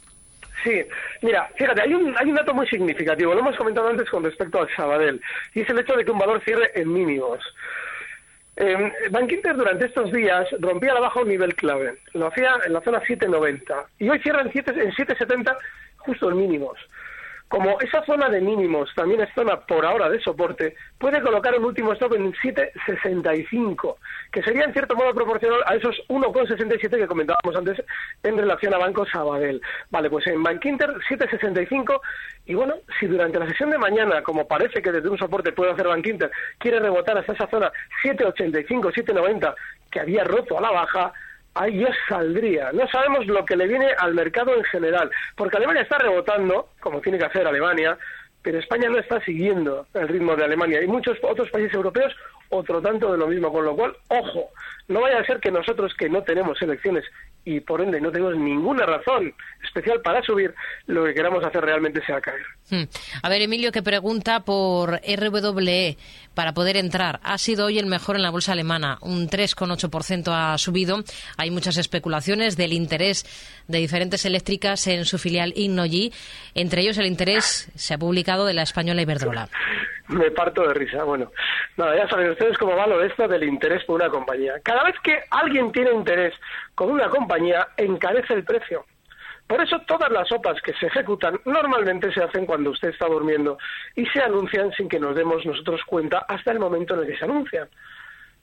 Sí, 0.64 0.82
mira, 1.22 1.48
fíjate, 1.54 1.82
hay 1.82 1.94
un, 1.94 2.14
hay 2.18 2.28
un 2.28 2.34
dato 2.34 2.52
muy 2.52 2.66
significativo, 2.66 3.34
lo 3.34 3.40
hemos 3.40 3.56
comentado 3.56 3.88
antes 3.88 4.10
con 4.10 4.24
respecto 4.24 4.60
al 4.60 4.68
Sabadell, 4.74 5.20
y 5.54 5.60
es 5.60 5.70
el 5.70 5.78
hecho 5.78 5.94
de 5.94 6.04
que 6.04 6.10
un 6.10 6.18
valor 6.18 6.42
cierre 6.42 6.72
en 6.74 6.92
mínimos. 6.92 7.38
Eh, 8.56 8.92
Bankinter 9.10 9.54
durante 9.54 9.86
estos 9.86 10.10
días 10.10 10.48
rompía 10.58 10.94
la 10.94 11.00
baja 11.00 11.20
un 11.20 11.28
nivel 11.28 11.54
clave, 11.54 11.98
lo 12.14 12.26
hacía 12.26 12.54
en 12.66 12.72
la 12.72 12.80
zona 12.80 13.00
7.90, 13.02 13.84
y 13.98 14.08
hoy 14.08 14.18
cierra 14.20 14.42
en 14.42 14.50
7 14.50 14.72
en 14.76 14.90
7.70 14.92 15.56
justo 15.98 16.30
en 16.30 16.38
mínimos. 16.38 16.78
Como 17.48 17.78
esa 17.80 18.04
zona 18.04 18.28
de 18.28 18.40
mínimos 18.40 18.92
también 18.96 19.20
es 19.20 19.32
zona 19.32 19.60
por 19.60 19.86
ahora 19.86 20.08
de 20.08 20.20
soporte, 20.20 20.74
puede 20.98 21.22
colocar 21.22 21.56
un 21.56 21.64
último 21.64 21.92
stop 21.92 22.14
en 22.14 22.32
7,65, 22.32 23.96
que 24.32 24.42
sería 24.42 24.64
en 24.64 24.72
cierto 24.72 24.96
modo 24.96 25.14
proporcional 25.14 25.60
a 25.64 25.76
esos 25.76 25.96
1,67 26.08 26.90
que 26.90 27.06
comentábamos 27.06 27.56
antes 27.56 27.84
en 28.24 28.36
relación 28.36 28.74
a 28.74 28.78
Banco 28.78 29.06
Sabadell. 29.06 29.62
Vale, 29.90 30.10
pues 30.10 30.26
en 30.26 30.42
Bankinter 30.42 30.90
7,65 31.08 32.00
y 32.46 32.54
bueno, 32.54 32.74
si 32.98 33.06
durante 33.06 33.38
la 33.38 33.46
sesión 33.46 33.70
de 33.70 33.78
mañana, 33.78 34.22
como 34.22 34.48
parece 34.48 34.82
que 34.82 34.90
desde 34.90 35.08
un 35.08 35.18
soporte 35.18 35.52
puede 35.52 35.70
hacer 35.70 35.86
Bankinter, 35.86 36.30
quiere 36.58 36.80
rebotar 36.80 37.16
hasta 37.16 37.32
esa 37.32 37.46
zona 37.46 37.70
7,85, 38.04 38.92
7,90 38.92 39.54
que 39.90 40.00
había 40.00 40.24
roto 40.24 40.58
a 40.58 40.62
la 40.62 40.72
baja, 40.72 41.12
ahí 41.56 41.80
yo 41.80 41.88
saldría. 42.08 42.70
No 42.72 42.86
sabemos 42.88 43.26
lo 43.26 43.44
que 43.44 43.56
le 43.56 43.66
viene 43.66 43.88
al 43.98 44.14
mercado 44.14 44.54
en 44.54 44.64
general, 44.64 45.10
porque 45.36 45.56
Alemania 45.56 45.82
está 45.82 45.98
rebotando, 45.98 46.68
como 46.80 47.00
tiene 47.00 47.18
que 47.18 47.24
hacer 47.24 47.46
Alemania, 47.46 47.98
pero 48.42 48.58
España 48.58 48.88
no 48.88 48.98
está 48.98 49.20
siguiendo 49.24 49.86
el 49.94 50.06
ritmo 50.06 50.36
de 50.36 50.44
Alemania 50.44 50.82
y 50.82 50.86
muchos 50.86 51.18
otros 51.22 51.50
países 51.50 51.74
europeos 51.74 52.14
otro 52.48 52.80
tanto 52.80 53.10
de 53.10 53.18
lo 53.18 53.26
mismo, 53.26 53.52
con 53.52 53.64
lo 53.64 53.74
cual, 53.74 53.96
ojo, 54.08 54.50
no 54.88 55.00
vaya 55.00 55.18
a 55.18 55.26
ser 55.26 55.40
que 55.40 55.50
nosotros 55.50 55.92
que 55.98 56.08
no 56.08 56.22
tenemos 56.22 56.60
elecciones 56.62 57.04
y 57.46 57.60
por 57.60 57.80
ende 57.80 58.00
no 58.00 58.10
tenemos 58.10 58.36
ninguna 58.36 58.84
razón 58.84 59.32
especial 59.62 60.00
para 60.02 60.20
subir, 60.20 60.52
lo 60.86 61.04
que 61.04 61.14
queramos 61.14 61.44
hacer 61.44 61.62
realmente 61.62 62.04
sea 62.04 62.20
caer. 62.20 62.42
Hmm. 62.70 62.82
A 63.22 63.28
ver, 63.28 63.40
Emilio, 63.40 63.70
que 63.70 63.84
pregunta 63.84 64.40
por 64.40 65.00
RWE 65.00 65.96
para 66.34 66.52
poder 66.52 66.76
entrar. 66.76 67.20
Ha 67.22 67.38
sido 67.38 67.66
hoy 67.66 67.78
el 67.78 67.86
mejor 67.86 68.16
en 68.16 68.22
la 68.22 68.30
bolsa 68.30 68.50
alemana, 68.50 68.98
un 69.00 69.28
3,8% 69.28 70.32
ha 70.32 70.58
subido. 70.58 71.04
Hay 71.36 71.52
muchas 71.52 71.76
especulaciones 71.76 72.56
del 72.56 72.72
interés 72.72 73.24
de 73.68 73.78
diferentes 73.78 74.24
eléctricas 74.24 74.84
en 74.88 75.04
su 75.04 75.16
filial 75.16 75.52
Innogy. 75.54 76.12
Entre 76.54 76.82
ellos, 76.82 76.98
el 76.98 77.06
interés 77.06 77.70
se 77.76 77.94
ha 77.94 77.98
publicado 77.98 78.44
de 78.44 78.54
la 78.54 78.62
española 78.62 79.02
Iberdrola. 79.02 79.48
Me 80.08 80.30
parto 80.30 80.66
de 80.66 80.74
risa. 80.74 81.04
Bueno, 81.04 81.32
nada, 81.76 81.96
ya 81.96 82.08
saben 82.08 82.30
ustedes 82.30 82.56
cómo 82.58 82.76
va 82.76 82.86
lo 82.86 82.98
de 82.98 83.08
esto 83.08 83.26
del 83.26 83.44
interés 83.44 83.84
por 83.84 83.96
una 83.96 84.08
compañía. 84.08 84.54
Cada 84.62 84.84
vez 84.84 84.94
que 85.02 85.18
alguien 85.30 85.72
tiene 85.72 85.92
interés 85.92 86.34
con 86.74 86.90
una 86.90 87.08
compañía, 87.08 87.68
encarece 87.76 88.34
el 88.34 88.44
precio. 88.44 88.84
Por 89.46 89.60
eso 89.60 89.80
todas 89.86 90.10
las 90.10 90.28
sopas 90.28 90.60
que 90.60 90.72
se 90.74 90.86
ejecutan 90.86 91.38
normalmente 91.44 92.12
se 92.12 92.22
hacen 92.22 92.46
cuando 92.46 92.70
usted 92.70 92.88
está 92.88 93.06
durmiendo 93.06 93.58
y 93.94 94.04
se 94.06 94.20
anuncian 94.20 94.72
sin 94.72 94.88
que 94.88 94.98
nos 94.98 95.14
demos 95.14 95.46
nosotros 95.46 95.82
cuenta 95.86 96.24
hasta 96.28 96.50
el 96.50 96.58
momento 96.58 96.94
en 96.94 97.00
el 97.00 97.06
que 97.06 97.16
se 97.16 97.24
anuncian. 97.24 97.68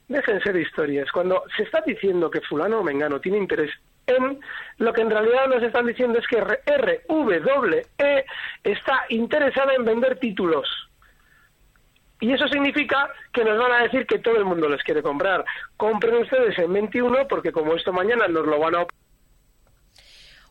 Déjense 0.07 0.53
de 0.53 0.61
historias. 0.61 1.11
Cuando 1.11 1.43
se 1.55 1.63
está 1.63 1.81
diciendo 1.81 2.29
que 2.29 2.41
fulano 2.41 2.79
o 2.79 2.83
mengano 2.83 3.19
tiene 3.19 3.37
interés 3.37 3.71
en, 4.07 4.39
lo 4.77 4.93
que 4.93 5.01
en 5.01 5.09
realidad 5.09 5.47
nos 5.47 5.63
están 5.63 5.87
diciendo 5.87 6.19
es 6.19 6.27
que 6.27 6.41
RWE 6.41 7.85
está 8.63 9.05
interesada 9.09 9.73
en 9.73 9.85
vender 9.85 10.19
títulos. 10.19 10.67
Y 12.23 12.31
eso 12.31 12.47
significa 12.47 13.09
que 13.33 13.43
nos 13.43 13.59
van 13.59 13.73
a 13.73 13.83
decir 13.83 14.05
que 14.07 14.17
todo 14.17 14.37
el 14.37 14.45
mundo 14.45 14.69
les 14.69 14.81
quiere 14.81 15.03
comprar. 15.03 15.43
Compren 15.75 16.21
ustedes 16.21 16.57
en 16.57 16.71
21 16.71 17.27
porque 17.27 17.51
como 17.51 17.75
esto 17.75 17.91
mañana 17.91 18.29
nos 18.29 18.47
lo 18.47 18.59
van 18.59 18.75
a 18.75 18.85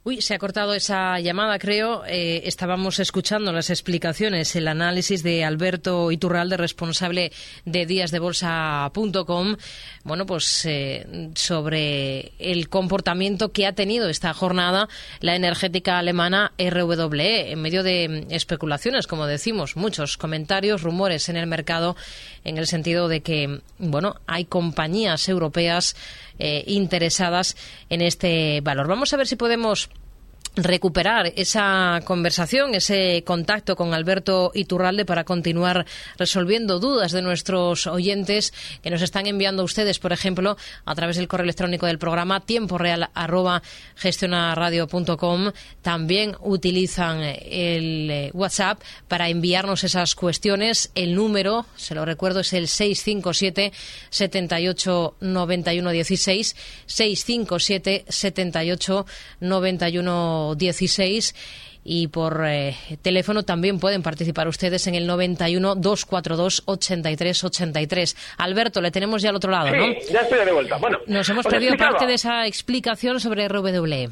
Uy, 0.05 0.21
se 0.21 0.35
ha 0.35 0.39
cortado 0.41 0.75
esa 0.75 1.21
llamada, 1.21 1.61
creo. 1.61 2.03
Eh, 2.09 2.43
estábamos 2.47 2.99
escuchando 2.99 3.53
las 3.53 3.71
explicaciones, 3.71 4.57
el 4.57 4.67
análisis 4.67 5.23
de 5.23 5.45
Alberto 5.45 6.11
Iturralde, 6.11 6.57
responsable 6.57 7.31
de 7.67 7.87
díasdebolsa.com, 7.87 9.57
bueno, 10.03 10.27
pues 10.27 10.67
eh, 10.67 11.31
sobre 11.37 12.33
el 12.41 12.69
comportamiento 12.69 13.53
que 13.53 13.65
ha 13.65 13.77
tenido 13.77 14.09
esta 14.09 14.35
jornada 14.35 14.89
la 15.21 15.37
energética 15.37 16.01
alemana 16.01 16.51
RWE, 16.59 17.53
en 17.53 17.63
medio 17.63 17.85
de 17.85 18.27
especulaciones, 18.31 19.07
como 19.07 19.27
decimos, 19.27 19.77
muchos 19.77 20.17
comentarios, 20.17 20.83
rumores 20.83 21.29
en 21.29 21.37
el 21.37 21.47
mercado, 21.47 21.95
en 22.43 22.59
el 22.59 22.67
sentido 22.67 23.07
de 23.07 23.21
que, 23.21 23.61
bueno, 23.79 24.17
hay 24.27 24.47
compañías 24.47 25.29
europeas 25.29 25.95
eh, 26.45 26.65
interesadas 26.67 27.57
en 27.89 28.03
este 28.03 28.61
valor. 28.63 28.89
Vamos 28.89 29.13
a 29.13 29.17
ver 29.17 29.29
si 29.29 29.37
podemos 29.37 29.89
recuperar 30.57 31.33
esa 31.37 32.01
conversación, 32.05 32.75
ese 32.75 33.23
contacto 33.25 33.75
con 33.75 33.95
Alberto 33.95 34.51
Iturralde 34.55 35.05
para 35.05 35.25
continuar 35.25 35.87
resolviendo 36.19 36.79
dudas 36.79 37.13
de 37.13 37.23
nuestros 37.23 37.87
oyentes 37.87 38.53
que 38.83 38.91
nos 38.91 39.01
están 39.01 39.27
enviando 39.27 39.65
ustedes, 39.65 39.99
por 39.99 40.13
ejemplo, 40.13 40.57
a 40.85 40.95
través 40.95 41.17
del 41.17 41.29
correo 41.29 41.45
electrónico 41.45 41.87
del 41.87 41.99
programa 41.99 42.41
tiempo 42.41 42.77
real 42.77 43.11
gestionaradio.com. 43.97 45.53
También 45.81 46.37
utilizan 46.41 47.21
el 47.23 48.11
eh, 48.11 48.31
WhatsApp 48.35 48.81
para 49.09 49.29
enviarnos 49.29 49.85
esas 49.85 50.15
cuestiones. 50.15 50.91
El 50.95 51.15
número, 51.15 51.67
se 51.77 51.95
lo 51.95 52.05
recuerdo, 52.05 52.41
es 52.41 52.53
el 52.53 52.69
657 52.69 53.73
78 54.11 55.17
91 55.21 55.91
16 55.91 56.57
657 56.87 58.05
78 58.09 59.07
91 59.41 60.42
16 60.57 61.35
y 61.85 62.09
por 62.09 62.45
eh, 62.47 62.75
teléfono 63.03 63.43
también 63.43 63.81
pueden 63.81 64.03
participar 64.03 64.49
ustedes 64.49 64.87
en 64.87 64.95
el 64.95 65.07
91 65.07 65.75
242 65.75 66.63
83 66.67 67.45
83. 67.45 68.35
Alberto, 68.39 68.81
le 68.81 68.91
tenemos 68.91 69.23
ya 69.23 69.31
al 69.31 69.37
otro 69.37 69.51
lado, 69.51 69.75
¿no? 69.75 69.87
ya 70.11 70.21
estoy 70.21 70.45
de 70.45 70.53
vuelta. 70.53 70.77
Bueno, 70.79 70.99
nos 71.07 71.29
hemos 71.29 71.47
perdido 71.47 71.77
parte 71.77 72.07
de 72.07 72.15
esa 72.15 72.47
explicación 72.47 73.21
sobre 73.21 73.49
RWE. 73.49 74.11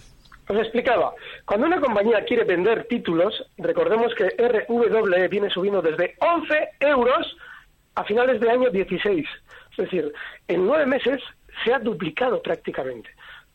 Os 0.49 0.57
explicaba, 0.57 1.14
cuando 1.45 1.66
una 1.66 1.81
compañía 1.81 2.25
quiere 2.25 2.43
vender 2.43 2.87
títulos, 2.88 3.33
recordemos 3.57 4.12
que 4.16 4.31
RWE 4.37 5.29
viene 5.29 5.49
subiendo 5.49 5.81
desde 5.81 6.16
11 6.19 6.71
euros 6.81 7.37
a 7.95 8.05
finales 8.05 8.40
de 8.40 8.51
año 8.51 8.69
16. 8.69 9.27
Es 9.71 9.77
decir, 9.77 10.12
en 10.49 10.66
nueve 10.66 10.87
meses 10.87 11.21
se 11.64 11.73
ha 11.73 11.79
duplicado 11.79 12.43
prácticamente 12.43 13.11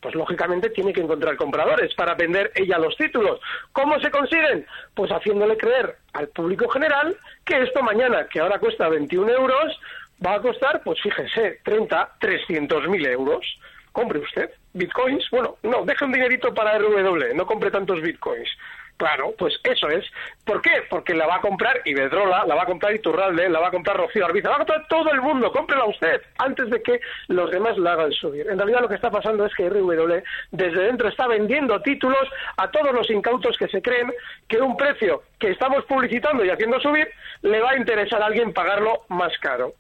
pues 0.05 0.13
lógicamente 0.13 0.69
tiene 0.69 0.93
que 0.93 1.01
encontrar 1.01 1.35
compradores 1.35 1.95
para 1.95 2.13
vender 2.13 2.51
ella 2.53 2.77
los 2.77 2.95
títulos. 2.95 3.39
¿Cómo 3.71 3.99
se 3.99 4.11
consiguen? 4.11 4.63
Pues 4.93 5.09
haciéndole 5.09 5.57
creer 5.57 5.95
al 6.13 6.27
público 6.27 6.69
general 6.69 7.17
que 7.43 7.59
esto 7.63 7.81
mañana, 7.81 8.27
que 8.27 8.39
ahora 8.39 8.59
cuesta 8.59 8.87
21 8.87 9.31
euros, 9.31 9.79
va 10.23 10.35
a 10.35 10.41
costar, 10.41 10.83
pues 10.83 11.01
fíjense, 11.01 11.59
30, 11.63 12.17
300 12.19 12.87
mil 12.87 13.03
euros. 13.03 13.57
Compre 13.91 14.19
usted 14.19 14.51
bitcoins. 14.73 15.27
Bueno, 15.31 15.57
no, 15.63 15.83
deje 15.83 16.05
un 16.05 16.11
dinerito 16.11 16.53
para 16.53 16.77
RW, 16.77 17.33
no 17.33 17.47
compre 17.47 17.71
tantos 17.71 17.99
bitcoins. 17.99 18.49
Claro, 18.97 19.34
pues 19.38 19.60
eso 19.63 19.89
es. 19.89 20.05
¿Por 20.45 20.62
qué? 20.62 20.71
Porque 20.89 21.13
la 21.13 21.27
va 21.27 21.36
a 21.36 21.41
comprar 21.41 21.81
Iberdrola, 21.84 22.45
la 22.45 22.55
va 22.55 22.63
a 22.63 22.65
comprar 22.65 22.95
Iturralde, 22.95 23.49
la 23.49 23.60
va 23.60 23.67
a 23.67 23.71
comprar 23.71 23.97
Rocío 23.97 24.25
Arbiza, 24.25 24.49
la 24.49 24.58
va 24.58 24.63
a 24.63 24.65
comprar 24.65 24.88
todo 24.88 25.12
el 25.12 25.21
mundo, 25.21 25.51
cómprela 25.51 25.86
usted 25.86 26.21
antes 26.38 26.69
de 26.69 26.81
que 26.81 27.01
los 27.27 27.51
demás 27.51 27.77
la 27.77 27.93
hagan 27.93 28.13
subir. 28.13 28.47
En 28.47 28.58
realidad 28.58 28.81
lo 28.81 28.88
que 28.88 28.95
está 28.95 29.12
pasando 29.12 29.45
es 29.45 29.53
que 29.53 29.69
RW 29.69 30.21
desde 30.51 30.84
dentro 30.84 31.10
está 31.10 31.27
vendiendo 31.27 31.81
títulos 31.81 32.27
a 32.55 32.71
todos 32.71 32.93
los 32.93 33.10
incautos 33.10 33.58
que 33.58 33.67
se 33.67 33.81
creen 33.81 34.13
que 34.47 34.62
un 34.62 34.77
precio 34.77 35.23
que 35.39 35.51
estamos 35.51 35.84
publicitando 35.86 36.45
y 36.45 36.49
haciendo 36.49 36.79
subir 36.79 37.10
le 37.41 37.60
va 37.60 37.71
a 37.71 37.77
interesar 37.77 38.21
a 38.21 38.27
alguien 38.27 38.53
pagarlo 38.53 39.03
más 39.10 39.38
caro. 39.39 39.73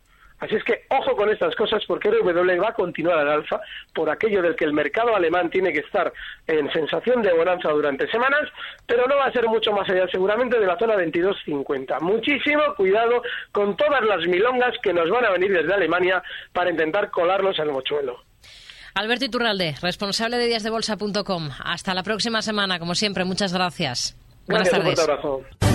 Así 0.45 0.55
es 0.55 0.63
que 0.63 0.83
ojo 0.89 1.15
con 1.15 1.29
estas 1.29 1.55
cosas 1.55 1.83
porque 1.87 2.11
RW 2.11 2.61
va 2.61 2.69
a 2.69 2.73
continuar 2.73 3.17
al 3.17 3.29
alza 3.29 3.59
por 3.93 4.09
aquello 4.11 4.43
del 4.43 4.55
que 4.55 4.65
el 4.65 4.73
mercado 4.73 5.15
alemán 5.15 5.49
tiene 5.49 5.73
que 5.73 5.79
estar 5.79 6.13
en 6.45 6.71
sensación 6.71 7.23
de 7.23 7.33
bonanza 7.33 7.69
durante 7.69 8.07
semanas, 8.11 8.47
pero 8.85 9.07
no 9.07 9.15
va 9.15 9.25
a 9.25 9.31
ser 9.31 9.47
mucho 9.47 9.71
más 9.71 9.89
allá 9.89 10.07
seguramente 10.11 10.59
de 10.59 10.67
la 10.67 10.77
zona 10.77 10.95
22.50. 10.95 11.99
Muchísimo 12.01 12.61
cuidado 12.77 13.23
con 13.51 13.75
todas 13.75 14.03
las 14.05 14.27
milongas 14.27 14.73
que 14.83 14.93
nos 14.93 15.09
van 15.09 15.25
a 15.25 15.31
venir 15.31 15.51
desde 15.51 15.73
Alemania 15.73 16.21
para 16.53 16.69
intentar 16.69 17.09
colarlos 17.09 17.59
al 17.59 17.71
mochuelo. 17.71 18.19
Alberto 18.93 19.25
Iturralde, 19.25 19.75
responsable 19.81 20.37
de 20.37 20.45
díasdebolsa.com. 20.45 21.49
Hasta 21.65 21.93
la 21.95 22.03
próxima 22.03 22.43
semana, 22.43 22.77
como 22.77 22.93
siempre. 22.93 23.25
Muchas 23.25 23.51
gracias. 23.51 24.15
Buenas 24.47 24.69
tardes. 24.69 25.74